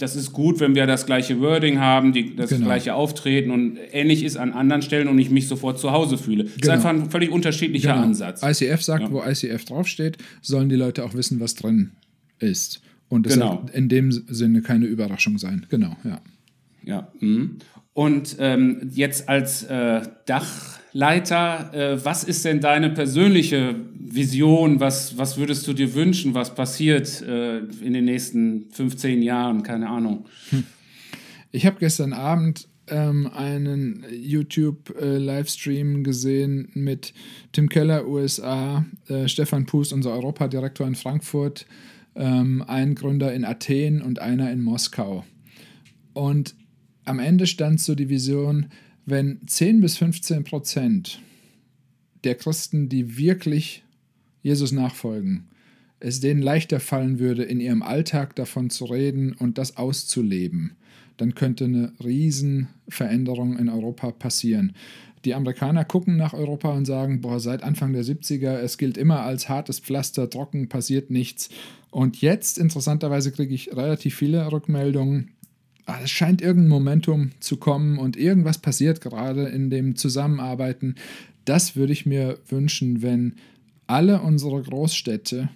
[0.00, 2.66] das ist gut, wenn wir das gleiche Wording haben, die, das genau.
[2.66, 6.44] gleiche Auftreten und ähnlich ist an anderen Stellen und ich mich sofort zu Hause fühle.
[6.44, 6.56] Genau.
[6.58, 8.04] Das ist einfach ein völlig unterschiedlicher genau.
[8.04, 8.42] Ansatz.
[8.42, 9.12] ICF sagt, ja.
[9.12, 11.92] wo ICF draufsteht, sollen die Leute auch wissen, was drin
[12.38, 12.80] ist.
[13.08, 13.62] Und es genau.
[13.64, 15.66] soll in dem Sinne keine Überraschung sein.
[15.68, 16.20] Genau, ja.
[16.84, 17.12] Ja.
[17.20, 17.50] Mh.
[17.92, 20.00] Und ähm, jetzt als äh,
[20.92, 24.80] Dachleiter, äh, was ist denn deine persönliche Vision?
[24.80, 29.62] Was, was würdest du dir wünschen, was passiert äh, in den nächsten 15 Jahren?
[29.62, 30.26] Keine Ahnung.
[30.50, 30.64] Hm.
[31.52, 37.14] Ich habe gestern Abend ähm, einen YouTube-Livestream gesehen mit
[37.52, 41.66] Tim Keller, USA, äh, Stefan Puß, unser Europadirektor in Frankfurt,
[42.16, 45.24] ähm, ein Gründer in Athen und einer in Moskau.
[46.14, 46.56] Und
[47.04, 48.66] am Ende stand so die Vision,
[49.10, 51.20] wenn 10 bis 15 Prozent
[52.24, 53.82] der Christen, die wirklich
[54.42, 55.48] Jesus nachfolgen,
[56.00, 60.76] es denen leichter fallen würde, in ihrem Alltag davon zu reden und das auszuleben,
[61.18, 64.74] dann könnte eine Riesenveränderung in Europa passieren.
[65.26, 69.20] Die Amerikaner gucken nach Europa und sagen, boah, seit Anfang der 70er, es gilt immer
[69.20, 71.50] als hartes Pflaster, trocken, passiert nichts.
[71.90, 75.32] Und jetzt, interessanterweise, kriege ich relativ viele Rückmeldungen.
[75.86, 80.94] Ah, es scheint irgendein Momentum zu kommen und irgendwas passiert gerade in dem Zusammenarbeiten.
[81.44, 83.34] Das würde ich mir wünschen, wenn
[83.86, 85.48] alle unsere Großstädte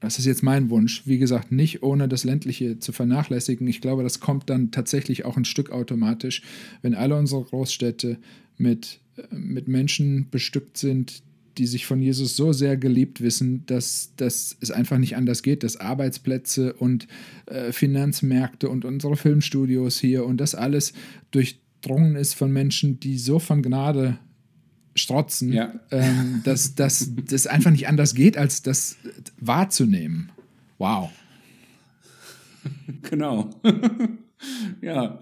[0.00, 1.02] das ist jetzt mein Wunsch.
[1.06, 3.66] Wie gesagt, nicht ohne das ländliche zu vernachlässigen.
[3.66, 6.42] Ich glaube, das kommt dann tatsächlich auch ein Stück automatisch,
[6.82, 8.18] wenn alle unsere Großstädte
[8.56, 11.22] mit, äh, mit Menschen bestückt sind,
[11.58, 15.62] die sich von Jesus so sehr geliebt wissen, dass, dass es einfach nicht anders geht,
[15.64, 17.08] dass Arbeitsplätze und
[17.46, 20.92] äh, Finanzmärkte und unsere Filmstudios hier und das alles
[21.32, 24.18] durchdrungen ist von Menschen, die so von Gnade
[24.94, 25.74] strotzen, ja.
[25.90, 28.96] ähm, dass das einfach nicht anders geht, als das
[29.38, 30.30] wahrzunehmen.
[30.78, 31.10] Wow.
[33.02, 33.50] Genau.
[34.82, 35.20] ja.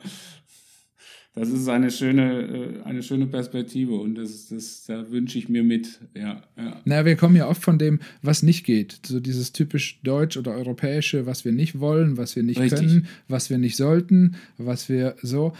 [1.37, 5.63] Das ist eine schöne, äh, eine schöne Perspektive und das, das, da wünsche ich mir
[5.63, 6.01] mit.
[6.15, 6.81] Ja, ja.
[6.87, 9.01] Na, wir kommen ja oft von dem, was nicht geht.
[9.05, 12.81] So dieses typisch deutsch oder europäische, was wir nicht wollen, was wir nicht Richtig.
[12.81, 15.53] können, was wir nicht sollten, was wir so.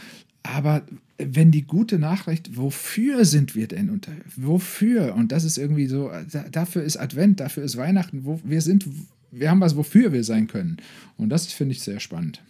[0.43, 0.83] Aber
[1.19, 4.13] wenn die gute Nachricht, wofür sind wir denn unter?
[4.35, 5.15] Wofür?
[5.15, 6.11] Und das ist irgendwie so,
[6.53, 8.87] dafür ist Advent, dafür ist Weihnachten, wo wir sind,
[9.31, 10.79] wir haben was, wofür wir sein können.
[11.19, 12.41] Und das finde ich sehr spannend.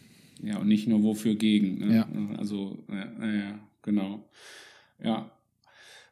[0.47, 1.79] Ja, und nicht nur wofür gegen.
[1.79, 1.97] Ne?
[1.97, 2.09] Ja.
[2.39, 4.29] Also, ja, ja, genau.
[5.03, 5.31] Ja.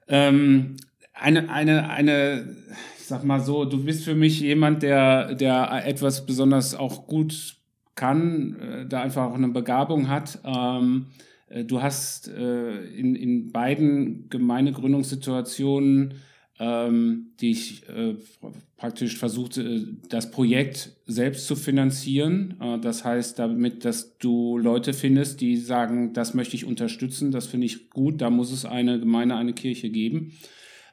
[0.09, 0.77] Ähm,
[1.13, 2.57] eine, eine, eine,
[2.99, 7.57] ich sag mal so, du bist für mich jemand, der, der etwas besonders auch gut
[7.95, 10.41] kann, äh, da einfach auch eine Begabung hat.
[10.45, 11.07] Ähm,
[11.49, 16.15] äh, du hast äh, in, in beiden Gemeindegründungssituationen,
[16.61, 18.15] ähm, die ich äh,
[18.77, 22.57] praktisch versuchte, äh, das Projekt selbst zu finanzieren.
[22.61, 27.47] Äh, das heißt damit, dass du Leute findest, die sagen, das möchte ich unterstützen, das
[27.47, 30.33] finde ich gut, da muss es eine Gemeinde, eine Kirche geben.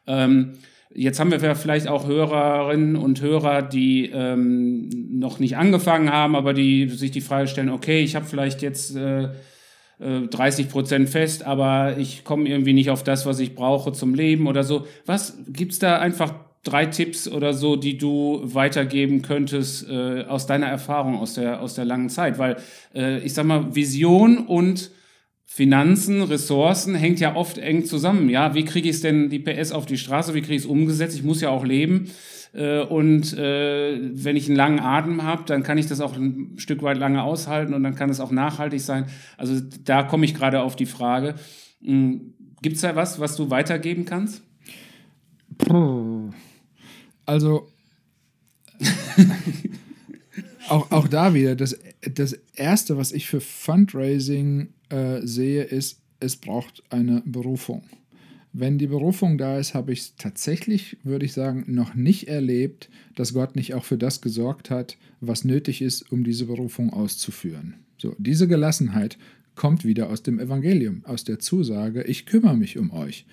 [0.08, 0.54] Ähm,
[0.94, 6.54] Jetzt haben wir vielleicht auch Hörerinnen und Hörer, die ähm, noch nicht angefangen haben, aber
[6.54, 9.30] die sich die Frage stellen, okay, ich habe vielleicht jetzt äh,
[10.02, 14.16] 30 äh, Prozent fest, aber ich komme irgendwie nicht auf das, was ich brauche zum
[14.16, 14.88] Leben oder so.
[15.06, 16.34] Was gibt's da einfach
[16.64, 21.76] drei Tipps oder so, die du weitergeben könntest äh, aus deiner Erfahrung aus der aus
[21.76, 22.40] der langen Zeit?
[22.40, 22.58] Weil
[22.96, 24.92] äh, ich sag mal Vision und
[25.46, 28.30] Finanzen, Ressourcen hängt ja oft eng zusammen.
[28.30, 30.34] Ja, wie kriege ich denn die PS auf die Straße?
[30.34, 31.16] Wie kriege ich es umgesetzt?
[31.16, 32.10] Ich muss ja auch leben.
[32.54, 36.54] Äh, und äh, wenn ich einen langen Atem habe, dann kann ich das auch ein
[36.58, 39.06] Stück weit lange aushalten und dann kann es auch nachhaltig sein.
[39.38, 41.36] Also da komme ich gerade auf die Frage.
[41.82, 44.44] Hm, Gibt es da was, was du weitergeben kannst?
[47.26, 47.68] Also
[50.70, 56.36] auch, auch da wieder, das, das Erste, was ich für Fundraising äh, sehe, ist, es
[56.36, 57.84] braucht eine Berufung.
[58.54, 63.34] Wenn die Berufung da ist, habe ich tatsächlich, würde ich sagen, noch nicht erlebt, dass
[63.34, 67.76] Gott nicht auch für das gesorgt hat, was nötig ist, um diese Berufung auszuführen.
[67.98, 69.18] So, diese Gelassenheit
[69.56, 73.26] kommt wieder aus dem Evangelium, aus der Zusage, ich kümmere mich um euch.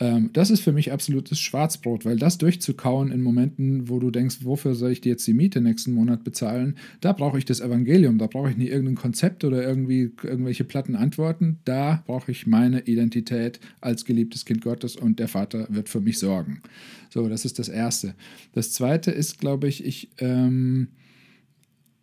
[0.00, 4.38] Ähm, das ist für mich absolutes Schwarzbrot, weil das durchzukauen in Momenten, wo du denkst,
[4.42, 8.18] wofür soll ich dir jetzt die Miete nächsten Monat bezahlen, da brauche ich das Evangelium,
[8.18, 12.80] da brauche ich nicht irgendein Konzept oder irgendwie irgendwelche platten Antworten, da brauche ich meine
[12.82, 16.62] Identität als geliebtes Kind Gottes und der Vater wird für mich sorgen.
[17.10, 18.14] So, das ist das Erste.
[18.52, 20.10] Das Zweite ist, glaube ich, ich...
[20.18, 20.88] Ähm,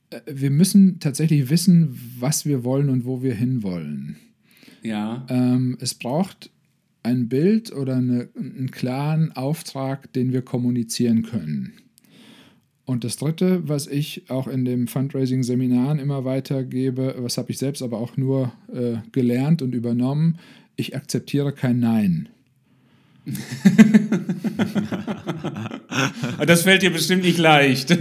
[0.09, 4.17] äh, wir müssen tatsächlich wissen, was wir wollen und wo wir hinwollen.
[4.83, 5.25] Ja.
[5.29, 6.51] Ähm, es braucht
[7.05, 11.73] ein Bild oder eine, einen klaren Auftrag, den wir kommunizieren können.
[12.85, 17.81] Und das Dritte, was ich auch in den Fundraising-Seminaren immer weitergebe, was habe ich selbst
[17.81, 20.37] aber auch nur äh, gelernt und übernommen,
[20.75, 22.29] ich akzeptiere kein Nein.
[26.45, 27.89] das fällt dir bestimmt nicht leicht.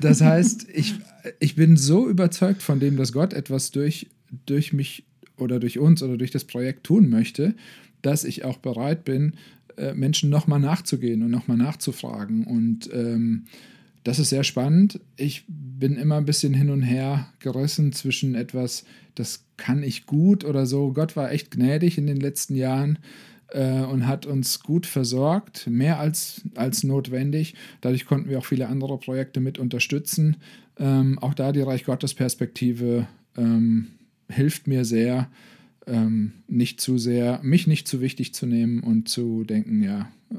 [0.00, 0.94] das heißt, ich,
[1.40, 4.06] ich bin so überzeugt von dem, dass Gott etwas durch,
[4.46, 5.04] durch mich
[5.36, 7.56] oder durch uns oder durch das Projekt tun möchte,
[8.02, 9.34] dass ich auch bereit bin,
[9.76, 12.44] äh, Menschen nochmal nachzugehen und nochmal nachzufragen.
[12.44, 13.46] Und ähm,
[14.04, 15.00] das ist sehr spannend.
[15.16, 18.84] Ich bin immer ein bisschen hin und her gerissen zwischen etwas,
[19.14, 20.92] das kann ich gut oder so.
[20.92, 22.98] Gott war echt gnädig in den letzten Jahren
[23.48, 27.54] äh, und hat uns gut versorgt, mehr als, als notwendig.
[27.80, 30.36] Dadurch konnten wir auch viele andere Projekte mit unterstützen.
[30.78, 33.88] Ähm, auch da die Reich Gottes Perspektive ähm,
[34.28, 35.28] hilft mir sehr
[35.90, 40.36] ähm, nicht zu sehr, mich nicht zu wichtig zu nehmen und zu denken, ja, äh,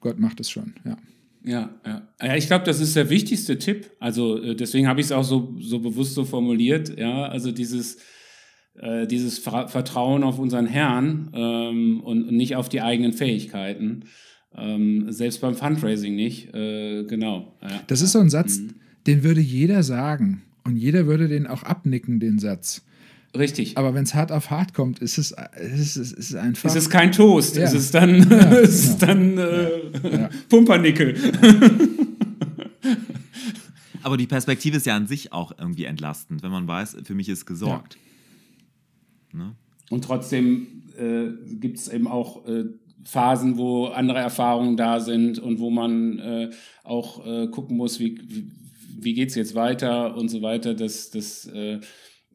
[0.00, 0.96] Gott macht es schon, ja.
[1.44, 2.02] Ja, ja.
[2.20, 3.90] ja ich glaube, das ist der wichtigste Tipp.
[4.00, 7.98] Also äh, deswegen habe ich es auch so, so bewusst so formuliert, ja, also dieses,
[8.74, 14.04] äh, dieses Vertrauen auf unseren Herrn ähm, und, und, nicht auf die eigenen Fähigkeiten.
[14.54, 17.56] Ähm, selbst beim Fundraising nicht, äh, genau.
[17.62, 17.80] Ja.
[17.86, 18.74] Das ist so ein Satz, mhm.
[19.06, 22.84] den würde jeder sagen und jeder würde den auch abnicken, den Satz.
[23.36, 23.76] Richtig.
[23.76, 26.68] Aber wenn es hart auf hart kommt, ist es, ist es, ist es einfach.
[26.68, 27.64] Ist es kein Toast, ja.
[27.64, 29.12] ist es dann, ja, ist genau.
[29.12, 30.30] dann äh, ja.
[30.48, 31.14] Pumpernickel.
[34.02, 37.28] Aber die Perspektive ist ja an sich auch irgendwie entlastend, wenn man weiß, für mich
[37.28, 37.98] ist gesorgt.
[39.32, 39.54] Ne?
[39.90, 41.26] Und trotzdem äh,
[41.56, 42.64] gibt es eben auch äh,
[43.04, 46.50] Phasen, wo andere Erfahrungen da sind und wo man äh,
[46.84, 48.50] auch äh, gucken muss, wie, wie,
[49.00, 50.74] wie geht es jetzt weiter und so weiter.
[50.74, 51.80] Das, das äh,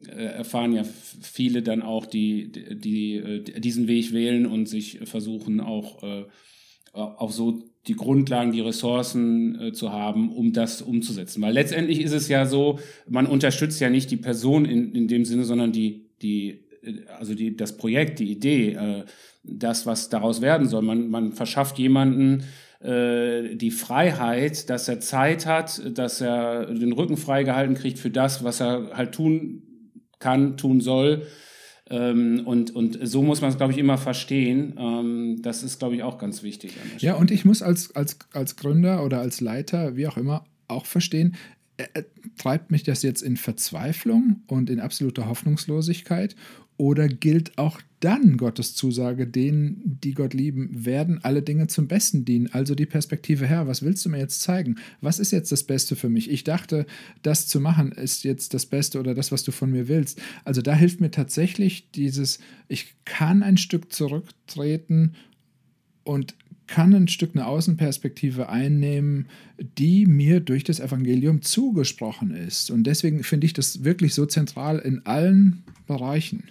[0.08, 0.82] erfahren ja
[1.22, 6.24] viele dann auch, die, die, die, äh, diesen Weg wählen und sich versuchen auch, äh,
[6.92, 11.42] auch so die Grundlagen, die Ressourcen äh, zu haben, um das umzusetzen.
[11.42, 12.78] Weil letztendlich ist es ja so,
[13.08, 16.64] man unterstützt ja nicht die Person in, in dem Sinne, sondern die, die,
[17.18, 19.04] also die, das Projekt, die Idee, äh,
[19.42, 20.82] das, was daraus werden soll.
[20.82, 22.44] Man, man verschafft jemanden
[22.80, 28.44] äh, die Freiheit, dass er Zeit hat, dass er den Rücken freigehalten kriegt für das,
[28.44, 29.63] was er halt tun
[30.24, 31.26] kann, tun soll.
[31.90, 34.74] Ähm, und, und so muss man es, glaube ich, immer verstehen.
[34.78, 36.72] Ähm, das ist, glaube ich, auch ganz wichtig.
[36.98, 40.86] Ja, und ich muss als, als, als Gründer oder als Leiter, wie auch immer, auch
[40.86, 41.36] verstehen,
[41.76, 42.04] äh,
[42.38, 46.36] treibt mich das jetzt in Verzweiflung und in absoluter Hoffnungslosigkeit
[46.76, 52.24] oder gilt auch dann Gottes Zusage, denen, die Gott lieben, werden alle Dinge zum Besten
[52.24, 52.48] dienen?
[52.52, 54.76] Also die Perspektive, Herr, was willst du mir jetzt zeigen?
[55.00, 56.30] Was ist jetzt das Beste für mich?
[56.30, 56.86] Ich dachte,
[57.22, 60.20] das zu machen ist jetzt das Beste oder das, was du von mir willst.
[60.44, 65.14] Also da hilft mir tatsächlich dieses, ich kann ein Stück zurücktreten
[66.02, 66.34] und
[66.66, 69.28] kann ein Stück eine Außenperspektive einnehmen,
[69.78, 72.70] die mir durch das Evangelium zugesprochen ist.
[72.70, 76.44] Und deswegen finde ich das wirklich so zentral in allen Bereichen.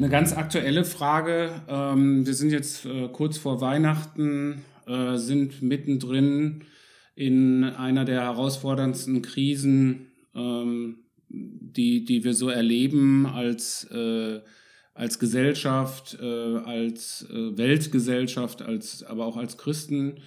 [0.00, 1.60] Eine ganz aktuelle Frage.
[1.68, 6.64] Ähm, wir sind jetzt äh, kurz vor Weihnachten, äh, sind mittendrin
[7.14, 14.40] in einer der herausforderndsten Krisen, ähm, die, die wir so erleben als, äh,
[14.94, 20.20] als Gesellschaft, als Weltgesellschaft, als, aber auch als Christen.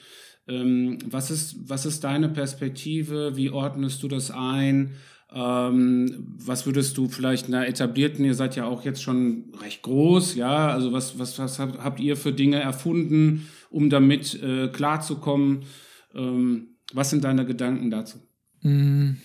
[0.47, 3.35] Ähm, was, ist, was ist deine Perspektive?
[3.35, 4.95] Wie ordnest du das ein?
[5.35, 10.35] Ähm, was würdest du vielleicht einer etablierten, ihr seid ja auch jetzt schon recht groß,
[10.35, 15.63] ja, also was, was, was habt ihr für Dinge erfunden, um damit äh, klarzukommen?
[16.13, 18.19] Ähm, was sind deine Gedanken dazu?
[18.61, 19.17] Mm.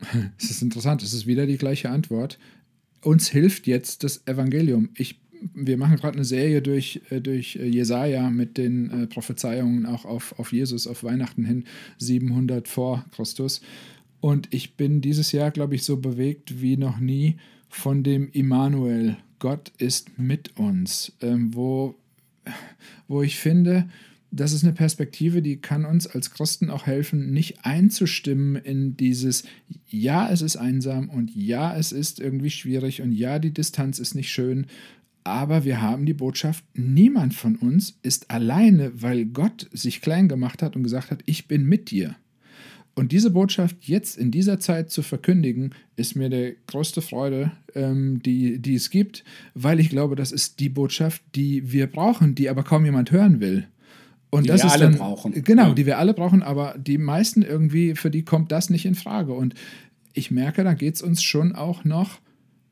[0.38, 2.38] Es ist interessant, es ist wieder die gleiche Antwort.
[3.02, 4.88] Uns hilft jetzt das Evangelium.
[4.94, 5.20] Ich,
[5.52, 10.06] wir machen gerade eine Serie durch, äh, durch äh, Jesaja mit den äh, Prophezeiungen auch
[10.06, 11.64] auf, auf Jesus, auf Weihnachten hin,
[11.98, 13.60] 700 vor Christus.
[14.20, 17.36] Und ich bin dieses Jahr, glaube ich, so bewegt wie noch nie
[17.68, 19.16] von dem Immanuel.
[19.38, 21.94] Gott ist mit uns, ähm, wo,
[23.08, 23.88] wo ich finde,
[24.30, 29.44] das ist eine Perspektive, die kann uns als Christen auch helfen, nicht einzustimmen in dieses,
[29.88, 34.14] ja, es ist einsam und ja, es ist irgendwie schwierig und ja, die Distanz ist
[34.14, 34.66] nicht schön,
[35.24, 40.62] aber wir haben die Botschaft, niemand von uns ist alleine, weil Gott sich klein gemacht
[40.62, 42.14] hat und gesagt hat, ich bin mit dir.
[43.00, 48.20] Und diese Botschaft jetzt in dieser Zeit zu verkündigen, ist mir die größte Freude, ähm,
[48.22, 49.24] die, die es gibt,
[49.54, 53.40] weil ich glaube, das ist die Botschaft, die wir brauchen, die aber kaum jemand hören
[53.40, 53.66] will.
[54.28, 55.32] Und die das wir ist alle dann, brauchen.
[55.42, 55.74] Genau, Ja.
[55.74, 59.32] die wir alle brauchen, aber die meisten irgendwie, für die kommt das nicht in Frage.
[59.32, 59.54] Und
[60.12, 62.18] ich merke, da geht es uns schon auch noch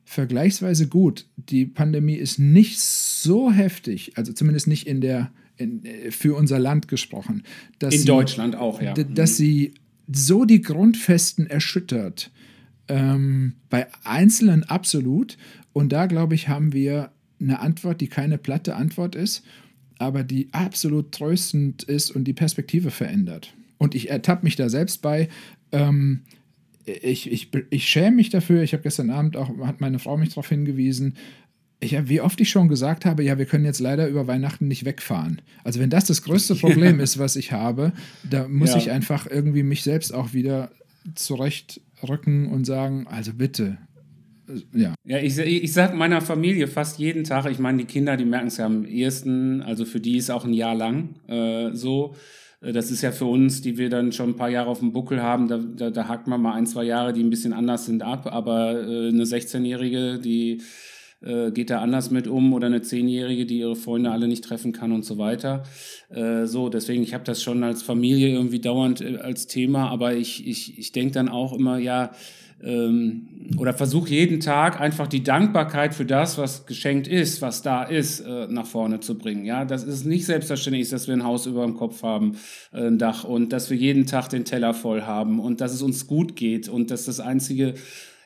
[0.04, 1.24] vergleichsweise gut.
[1.36, 6.58] Die Pandemie ist nicht so heftig, also zumindest nicht in der, in, äh, für unser
[6.58, 7.44] Land gesprochen.
[7.82, 8.92] In sie- Deutschland auch, ja.
[8.92, 9.72] dass sie
[10.10, 12.30] so die Grundfesten erschüttert.
[12.88, 15.36] Ähm, bei Einzelnen absolut.
[15.72, 19.44] Und da, glaube ich, haben wir eine Antwort, die keine platte Antwort ist,
[19.98, 23.54] aber die absolut tröstend ist und die Perspektive verändert.
[23.78, 25.28] Und ich ertappe mich da selbst bei.
[25.70, 26.22] Ähm,
[26.84, 28.62] ich, ich, ich schäme mich dafür.
[28.62, 31.16] Ich habe gestern Abend auch, hat meine Frau mich darauf hingewiesen,
[31.80, 34.84] ich wie oft ich schon gesagt habe, ja, wir können jetzt leider über Weihnachten nicht
[34.84, 35.40] wegfahren.
[35.64, 37.92] Also wenn das das größte Problem ist, was ich habe,
[38.28, 38.78] da muss Ja.
[38.78, 40.70] ich einfach irgendwie mich selbst auch wieder
[41.14, 43.78] zurechtrücken und sagen, also bitte,
[44.48, 44.94] äh, ja.
[45.04, 48.48] Ja, ich, ich sag meiner Familie fast jeden Tag, ich meine, die Kinder, die merken
[48.48, 52.14] es ja am ehesten, also für die ist auch ein Jahr lang äh, so.
[52.60, 54.92] Äh, Das ist ja für uns, die wir dann schon ein paar Jahre auf dem
[54.92, 57.86] Buckel haben, da, da, da hakt man mal ein, zwei Jahre, die ein bisschen anders
[57.86, 60.60] sind ab, aber äh, eine 16-Jährige, die
[61.20, 64.72] äh, geht da anders mit um oder eine Zehnjährige, die ihre Freunde alle nicht treffen
[64.72, 65.64] kann und so weiter.
[66.10, 70.14] Äh, so, deswegen, ich habe das schon als Familie irgendwie dauernd äh, als Thema, aber
[70.14, 72.12] ich, ich, ich denke dann auch immer, ja,
[72.62, 77.84] ähm, oder versuche jeden Tag einfach die Dankbarkeit für das, was geschenkt ist, was da
[77.84, 79.44] ist, äh, nach vorne zu bringen.
[79.44, 82.36] Ja, das ist nicht selbstverständlich, dass wir ein Haus über dem Kopf haben,
[82.72, 85.82] äh, ein Dach und dass wir jeden Tag den Teller voll haben und dass es
[85.82, 87.74] uns gut geht und dass das einzige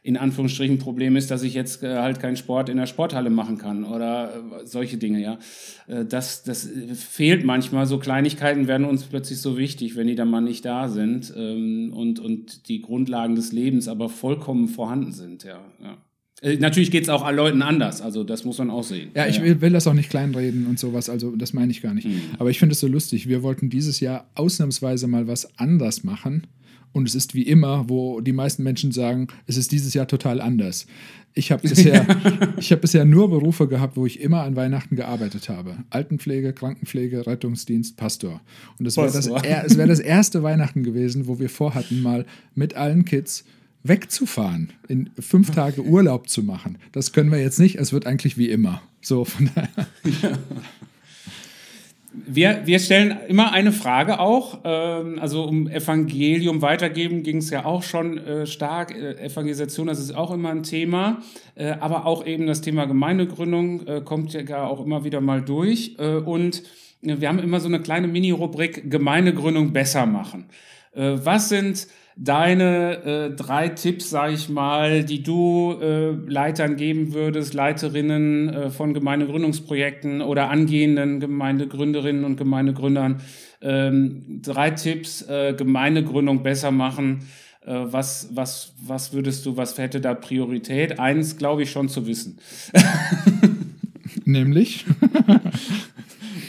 [0.04, 3.56] in Anführungsstrichen Problem ist, dass ich jetzt äh, halt keinen Sport in der Sporthalle machen
[3.56, 5.38] kann oder äh, solche Dinge, ja.
[5.86, 7.86] Äh, das, das äh, fehlt manchmal.
[7.86, 11.92] So Kleinigkeiten werden uns plötzlich so wichtig, wenn die dann mal nicht da sind ähm,
[11.94, 15.60] und, und die Grundlagen des Lebens aber vollkommen vorhanden sind, ja.
[15.80, 15.98] ja.
[16.42, 19.10] Äh, Natürlich geht es auch Leuten anders, also das muss man auch sehen.
[19.14, 21.94] Ja, ich will, will das auch nicht kleinreden und sowas, also das meine ich gar
[21.94, 22.08] nicht.
[22.40, 23.28] Aber ich finde es so lustig.
[23.28, 26.48] Wir wollten dieses Jahr ausnahmsweise mal was anders machen.
[26.92, 30.40] Und es ist wie immer, wo die meisten Menschen sagen, es ist dieses Jahr total
[30.40, 30.86] anders.
[31.34, 32.06] Ich habe bisher,
[32.58, 35.76] ich hab bisher nur Berufe gehabt, wo ich immer an Weihnachten gearbeitet habe.
[35.90, 38.40] Altenpflege, Krankenpflege, Rettungsdienst, Pastor.
[38.78, 42.74] Und es wäre das, es wär das erste Weihnachten gewesen, wo wir vorhatten, mal mit
[42.74, 43.44] allen Kids
[43.82, 46.78] wegzufahren, in fünf Tage Urlaub zu machen.
[46.92, 47.76] Das können wir jetzt nicht.
[47.76, 48.82] Es wird eigentlich wie immer.
[49.00, 50.38] So, von daher.
[52.14, 54.58] Wir, wir stellen immer eine Frage auch.
[54.64, 58.94] Ähm, also um Evangelium weitergeben ging es ja auch schon äh, stark.
[58.94, 61.22] Äh, Evangelisation, das ist auch immer ein Thema.
[61.54, 65.96] Äh, aber auch eben das Thema Gemeindegründung äh, kommt ja auch immer wieder mal durch.
[65.98, 66.62] Äh, und
[67.02, 70.46] äh, wir haben immer so eine kleine Mini-Rubrik Gemeindegründung besser machen.
[70.94, 71.86] Äh, was sind
[72.16, 78.70] deine äh, drei Tipps, sage ich mal, die du äh, Leitern geben würdest, Leiterinnen äh,
[78.70, 83.20] von Gemeindegründungsprojekten oder angehenden Gemeindegründerinnen und Gemeindegründern?
[83.60, 87.20] Ähm, drei Tipps, äh, Gemeindegründung besser machen.
[87.64, 90.98] Äh, was, was, was würdest du, was hätte da Priorität?
[90.98, 92.38] Eins glaube ich schon zu wissen.
[94.24, 94.84] Nämlich,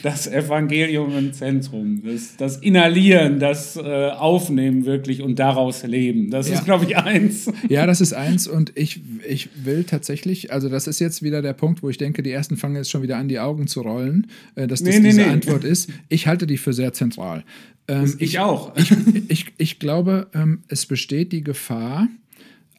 [0.04, 6.30] das Evangelium im Zentrum, das, das Inhalieren, das äh, Aufnehmen wirklich und daraus leben.
[6.30, 6.56] Das Ja.
[6.56, 7.51] ist, glaube ich, eins.
[7.70, 11.54] Ja, das ist eins und ich, ich will tatsächlich, also das ist jetzt wieder der
[11.54, 14.28] Punkt, wo ich denke, die ersten fangen jetzt schon wieder an, die Augen zu rollen,
[14.56, 15.28] äh, dass das Nee, nee, diese nee.
[15.30, 15.89] Antwort ist.
[16.10, 17.45] Ich halte die für sehr zentral.
[17.88, 18.76] Ähm, Ich auch.
[18.76, 18.91] ich,
[19.30, 22.10] ich, ich glaube, ähm, es besteht die Gefahr,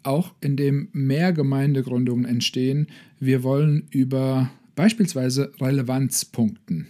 [0.03, 6.89] auch indem mehr Gemeindegründungen entstehen, wir wollen über beispielsweise Relevanz punkten.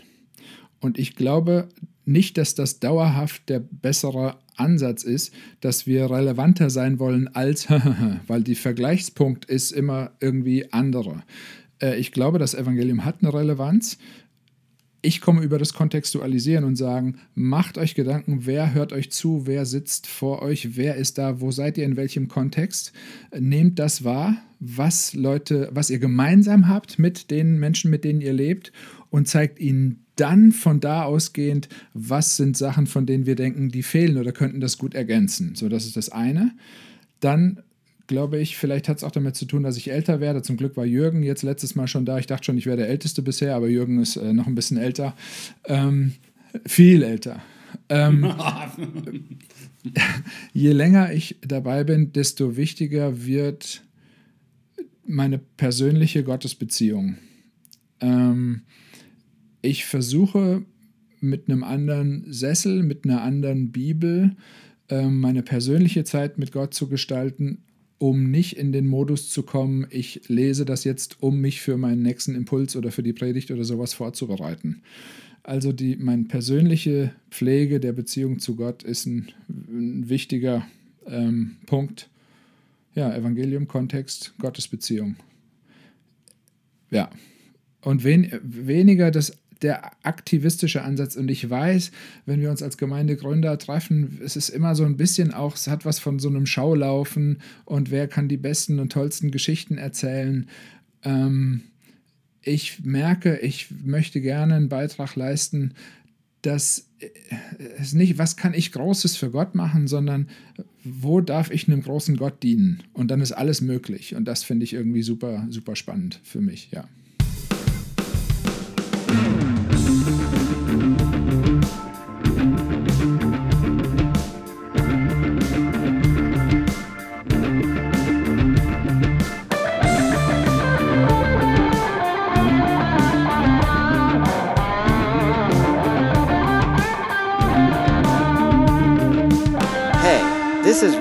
[0.85, 1.71] Und ich glaube
[2.05, 5.33] nicht, dass das dauerhaft der bessere Ansatz ist,
[5.63, 7.69] dass wir relevanter sein wollen als,
[8.27, 11.23] weil die Vergleichspunkt ist immer irgendwie andere.
[11.81, 13.97] Äh, Ich glaube, das Evangelium hat eine Relevanz.
[15.01, 19.65] Ich komme über das Kontextualisieren und sagen, macht euch Gedanken, wer hört euch zu, wer
[19.65, 22.93] sitzt vor euch, wer ist da, wo seid ihr, in welchem Kontext.
[23.39, 28.35] Nehmt das wahr, was Leute, was ihr gemeinsam habt mit den Menschen, mit denen ihr
[28.35, 28.71] lebt
[29.09, 33.83] und zeigt ihnen dann von da ausgehend, was sind Sachen, von denen wir denken, die
[33.83, 35.55] fehlen oder könnten das gut ergänzen.
[35.55, 36.53] So, das ist das eine.
[37.21, 37.63] Dann
[38.07, 40.43] glaube ich, vielleicht hat es auch damit zu tun, dass ich älter werde.
[40.43, 42.19] Zum Glück war Jürgen jetzt letztes Mal schon da.
[42.19, 44.77] Ich dachte schon, ich wäre der Älteste bisher, aber Jürgen ist äh, noch ein bisschen
[44.77, 45.15] älter.
[45.65, 46.13] Ähm,
[46.67, 47.43] viel älter.
[47.89, 48.25] Ähm,
[50.53, 53.83] je länger ich dabei bin, desto wichtiger wird
[55.07, 57.17] meine persönliche Gottesbeziehung.
[58.01, 58.63] Ähm,
[59.65, 60.63] ich versuche
[61.21, 64.37] mit einem anderen Sessel, mit einer anderen Bibel,
[64.91, 67.65] ähm, meine persönliche Zeit mit Gott zu gestalten,
[67.97, 72.03] um nicht in den Modus zu kommen, ich lese das jetzt, um mich für meinen
[72.03, 74.83] nächsten Impuls oder für die Predigt oder sowas vorzubereiten.
[75.43, 80.67] Also die, meine persönliche Pflege der Beziehung zu Gott ist ein, ein wichtiger
[81.07, 82.11] ähm, Punkt.
[82.95, 85.17] Ja, Evangelium, Kontext, Gottesbeziehung.
[86.91, 87.11] Ja.
[87.81, 91.17] Und wen, weniger das, der aktivistische Ansatz.
[91.17, 91.91] Und ich weiß,
[92.27, 95.85] wenn wir uns als Gemeindegründer treffen, es ist immer so ein bisschen auch, es hat
[95.85, 100.49] was von so einem Schaulaufen und wer kann die besten und tollsten Geschichten erzählen.
[101.03, 101.63] Ähm,
[102.43, 105.75] ich merke, ich möchte gerne einen Beitrag leisten,
[106.43, 106.91] dass
[107.79, 110.29] es nicht, was kann ich Großes für Gott machen, sondern
[110.85, 112.83] wo darf ich einem großen Gott dienen?
[112.93, 114.15] Und dann ist alles möglich.
[114.15, 116.87] Und das finde ich irgendwie super, super spannend für mich, ja.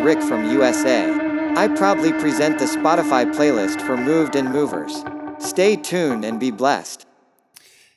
[0.03, 1.09] Rick from USA.
[1.55, 5.01] I proudly present the Spotify playlist for Moved and Movers.
[5.39, 7.05] Stay tuned and be blessed.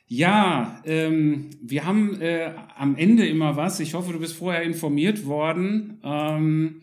[0.07, 3.81] Ja, ähm, wir haben äh, am Ende immer was.
[3.81, 5.99] Ich hoffe, du bist vorher informiert worden.
[6.01, 6.81] Ähm,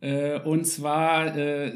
[0.00, 1.70] äh, und zwar äh,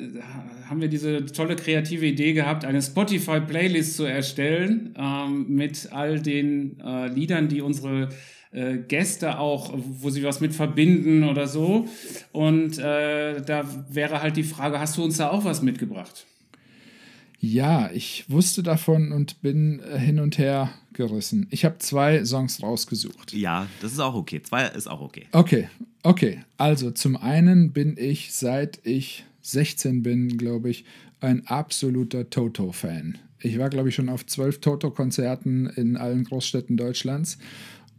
[0.64, 6.80] haben wir diese tolle kreative Idee gehabt, eine Spotify-Playlist zu erstellen ähm, mit all den
[6.80, 8.08] äh, Liedern, die unsere
[8.56, 11.86] äh, Gäste auch, wo sie was mit verbinden oder so.
[12.32, 16.26] Und äh, da wäre halt die Frage, hast du uns da auch was mitgebracht?
[17.38, 21.46] Ja, ich wusste davon und bin äh, hin und her gerissen.
[21.50, 23.34] Ich habe zwei Songs rausgesucht.
[23.34, 24.40] Ja, das ist auch okay.
[24.42, 25.26] Zwei ist auch okay.
[25.32, 25.68] Okay,
[26.02, 26.40] okay.
[26.56, 30.86] Also zum einen bin ich, seit ich 16 bin, glaube ich,
[31.20, 33.18] ein absoluter Toto-Fan.
[33.40, 37.38] Ich war, glaube ich, schon auf zwölf Toto-Konzerten in allen Großstädten Deutschlands.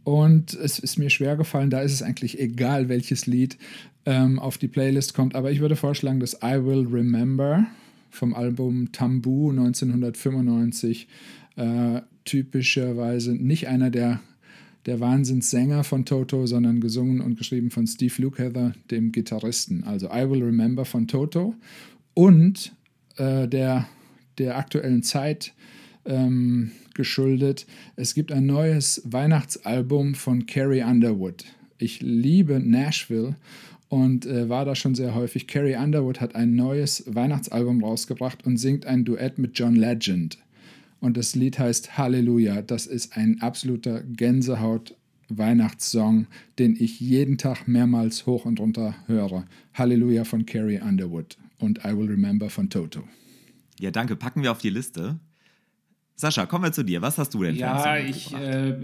[0.08, 3.58] Und es ist mir schwer gefallen, da ist es eigentlich egal, welches Lied
[4.06, 5.34] ähm, auf die Playlist kommt.
[5.34, 7.66] Aber ich würde vorschlagen, dass I Will Remember
[8.08, 11.08] vom Album Tambu 1995
[11.56, 14.20] äh, typischerweise nicht einer der,
[14.86, 19.84] der Wahnsinnssänger von Toto, sondern gesungen und geschrieben von Steve Lukather, dem Gitarristen.
[19.84, 21.54] Also I Will Remember von Toto
[22.14, 22.72] und
[23.18, 23.86] äh, der,
[24.38, 25.52] der aktuellen Zeit
[26.08, 27.66] ähm, geschuldet.
[27.94, 31.44] Es gibt ein neues Weihnachtsalbum von Carrie Underwood.
[31.78, 33.36] Ich liebe Nashville
[33.88, 35.46] und äh, war da schon sehr häufig.
[35.46, 40.38] Carrie Underwood hat ein neues Weihnachtsalbum rausgebracht und singt ein Duett mit John Legend.
[41.00, 42.60] Und das Lied heißt Halleluja.
[42.62, 46.26] Das ist ein absoluter Gänsehaut-Weihnachtssong,
[46.58, 49.44] den ich jeden Tag mehrmals hoch und runter höre.
[49.74, 53.04] Halleluja von Carrie Underwood und I Will Remember von Toto.
[53.78, 54.16] Ja, danke.
[54.16, 55.20] Packen wir auf die Liste.
[56.20, 57.00] Sascha, kommen wir zu dir.
[57.00, 58.32] Was hast du denn für Ja, ich.
[58.34, 58.74] Äh,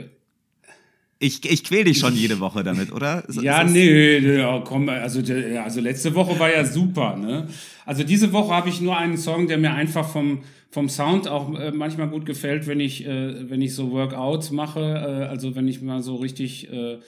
[1.18, 3.24] ich, ich quäl dich schon jede Woche damit, oder?
[3.28, 5.20] Ist- Ja, ist das- nee, ja, komm, also,
[5.62, 7.48] also letzte Woche war ja super, ne?
[7.86, 11.52] Also diese Woche habe ich nur einen Song, der mir einfach vom, vom Sound auch
[11.58, 15.66] äh, manchmal gut gefällt, wenn ich, äh, wenn ich so Workouts mache, äh, also wenn
[15.66, 16.98] ich mal so richtig, äh,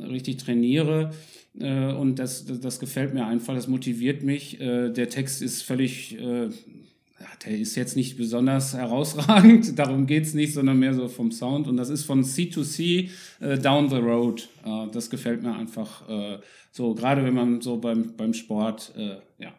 [0.00, 1.12] richtig trainiere.
[1.58, 4.58] Äh, und das, das gefällt mir einfach, das motiviert mich.
[4.60, 6.16] Der Text ist völlig,
[7.18, 11.30] äh, der ist jetzt nicht besonders herausragend, darum geht es nicht, sondern mehr so vom
[11.30, 11.68] Sound.
[11.68, 13.10] Und das ist von C2C
[13.40, 14.48] äh, Down the Road.
[14.64, 16.38] Äh, das gefällt mir einfach äh,
[16.72, 19.54] so, gerade wenn man so beim, beim Sport, äh, ja.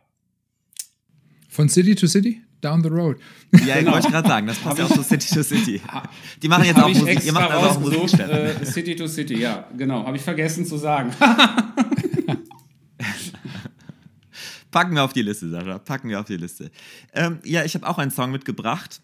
[1.49, 2.41] Von City to City?
[2.61, 3.17] Down the road.
[3.67, 3.93] Ja, genau.
[3.93, 5.81] wollte ich gerade sagen, das passt ja auch zu City to City.
[6.41, 7.23] Die machen jetzt auch Musik.
[7.23, 8.19] Ihr macht also auch Musik.
[8.19, 10.05] Äh, City to City, ja, genau.
[10.05, 11.11] Habe ich vergessen zu sagen.
[14.77, 15.79] Packen wir auf die Liste, Sascha.
[15.79, 16.69] Packen wir auf die Liste.
[17.11, 19.01] Ähm, ja, ich habe auch einen Song mitgebracht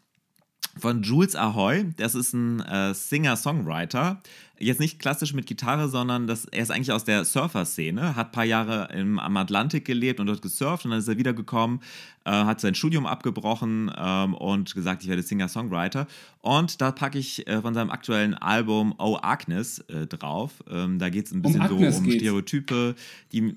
[0.77, 1.91] von Jules Ahoy.
[1.97, 4.21] Das ist ein äh, Singer-Songwriter.
[4.59, 8.31] Jetzt nicht klassisch mit Gitarre, sondern das, er ist eigentlich aus der Surfer-Szene, hat ein
[8.31, 11.81] paar Jahre im, am Atlantik gelebt und dort gesurft und dann ist er wiedergekommen,
[12.23, 16.05] äh, hat sein Studium abgebrochen ähm, und gesagt, ich werde Singer-Songwriter.
[16.41, 20.63] Und da packe ich äh, von seinem aktuellen Album Oh Agnes äh, drauf.
[20.69, 22.93] Ähm, da geht es ein bisschen um so um Stereotype,
[23.31, 23.55] die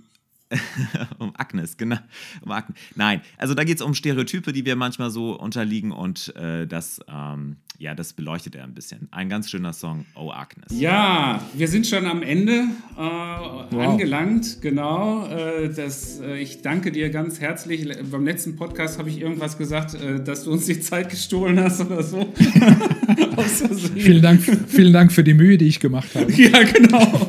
[1.18, 1.98] um Agnes, genau.
[2.42, 2.78] Um Agnes.
[2.94, 7.00] Nein, also da geht es um Stereotype, die wir manchmal so unterliegen und äh, das,
[7.08, 9.08] ähm, ja, das beleuchtet er ein bisschen.
[9.10, 10.66] Ein ganz schöner Song, Oh Agnes.
[10.70, 12.52] Ja, wir sind schon am Ende
[12.96, 13.72] äh, wow.
[13.72, 15.26] angelangt, genau.
[15.26, 17.86] Äh, das, äh, ich danke dir ganz herzlich.
[18.10, 21.80] Beim letzten Podcast habe ich irgendwas gesagt, äh, dass du uns die Zeit gestohlen hast
[21.80, 22.32] oder so.
[23.96, 26.26] vielen, Dank, vielen Dank für die Mühe, die ich gemacht habe.
[26.36, 27.26] Ja, genau.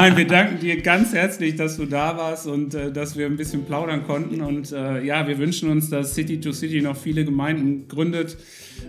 [0.00, 3.36] Nein, wir danken dir ganz herzlich, dass du da warst und äh, dass wir ein
[3.36, 4.40] bisschen plaudern konnten.
[4.42, 8.36] Und äh, ja, wir wünschen uns, dass City to City noch viele Gemeinden gründet.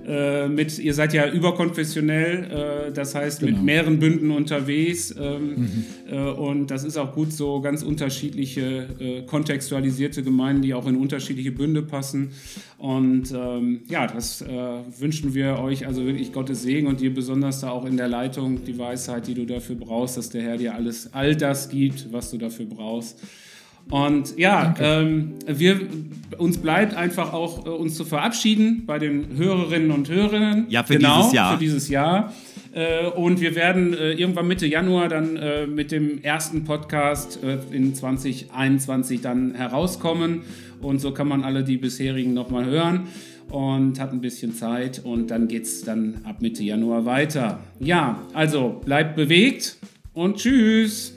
[0.10, 3.52] Äh, mit, ihr seid ja überkonfessionell, äh, das heißt genau.
[3.52, 5.14] mit mehreren Bünden unterwegs.
[5.16, 5.86] Ähm, mhm.
[6.12, 10.96] Äh, und das ist auch gut so, ganz unterschiedliche, äh, kontextualisierte Gemeinden, die auch in
[10.96, 12.32] unterschiedliche Bünde passen.
[12.80, 14.44] Und ähm, ja, das
[15.00, 18.64] wünschen wir euch also wirklich Gottes Segen und dir besonders da auch in der Leitung
[18.64, 22.32] die Weisheit, die du dafür brauchst, dass der Herr dir alles, all das gibt, was
[22.32, 23.20] du dafür brauchst.
[23.90, 25.80] Und ja, ähm, wir,
[26.38, 30.68] uns bleibt einfach auch, äh, uns zu verabschieden bei den Hörerinnen und Hörern.
[30.70, 31.54] Ja, für genau, dieses Jahr.
[31.54, 32.34] Für dieses Jahr.
[32.72, 37.58] Äh, und wir werden äh, irgendwann Mitte Januar dann äh, mit dem ersten Podcast äh,
[37.76, 40.42] in 2021 dann herauskommen.
[40.82, 43.08] Und so kann man alle die bisherigen nochmal hören
[43.50, 45.02] und hat ein bisschen Zeit.
[45.04, 47.60] Und dann geht es dann ab Mitte Januar weiter.
[47.80, 49.78] Ja, also bleibt bewegt
[50.14, 51.16] und tschüss.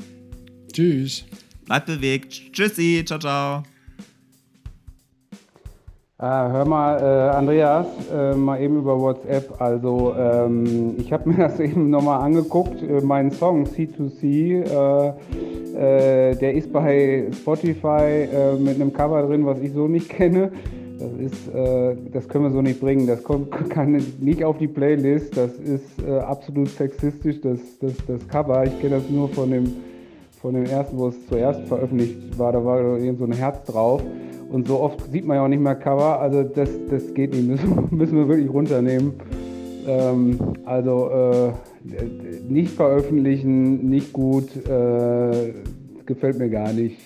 [0.72, 1.26] Tschüss.
[1.72, 2.52] Bleibt bewegt.
[2.52, 3.02] Tschüssi.
[3.02, 3.62] Ciao, ciao.
[6.18, 9.58] Ah, hör mal, äh, Andreas, äh, mal eben über WhatsApp.
[9.58, 12.82] Also, ähm, ich habe mir das eben nochmal angeguckt.
[12.82, 19.46] Äh, mein Song C2C, äh, äh, der ist bei Spotify äh, mit einem Cover drin,
[19.46, 20.52] was ich so nicht kenne.
[20.98, 21.48] Das, ist,
[22.12, 23.06] das können wir so nicht bringen.
[23.06, 25.38] Das kommt, kann nicht auf die Playlist.
[25.38, 28.62] Das ist absolut sexistisch, das, das, das Cover.
[28.64, 29.72] Ich kenne das nur von dem
[30.42, 34.02] von dem ersten, wo es zuerst veröffentlicht war, da war irgend so ein Herz drauf.
[34.50, 37.48] Und so oft sieht man ja auch nicht mehr Cover, also das, das geht nicht,
[37.48, 39.14] müssen, müssen wir wirklich runternehmen.
[39.86, 41.52] Ähm, also äh,
[42.48, 45.54] nicht veröffentlichen, nicht gut, äh,
[46.04, 46.98] gefällt mir gar nicht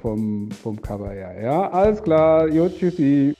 [0.00, 1.34] vom, vom Cover her.
[1.42, 3.34] Ja, alles klar, jo, tschüssi.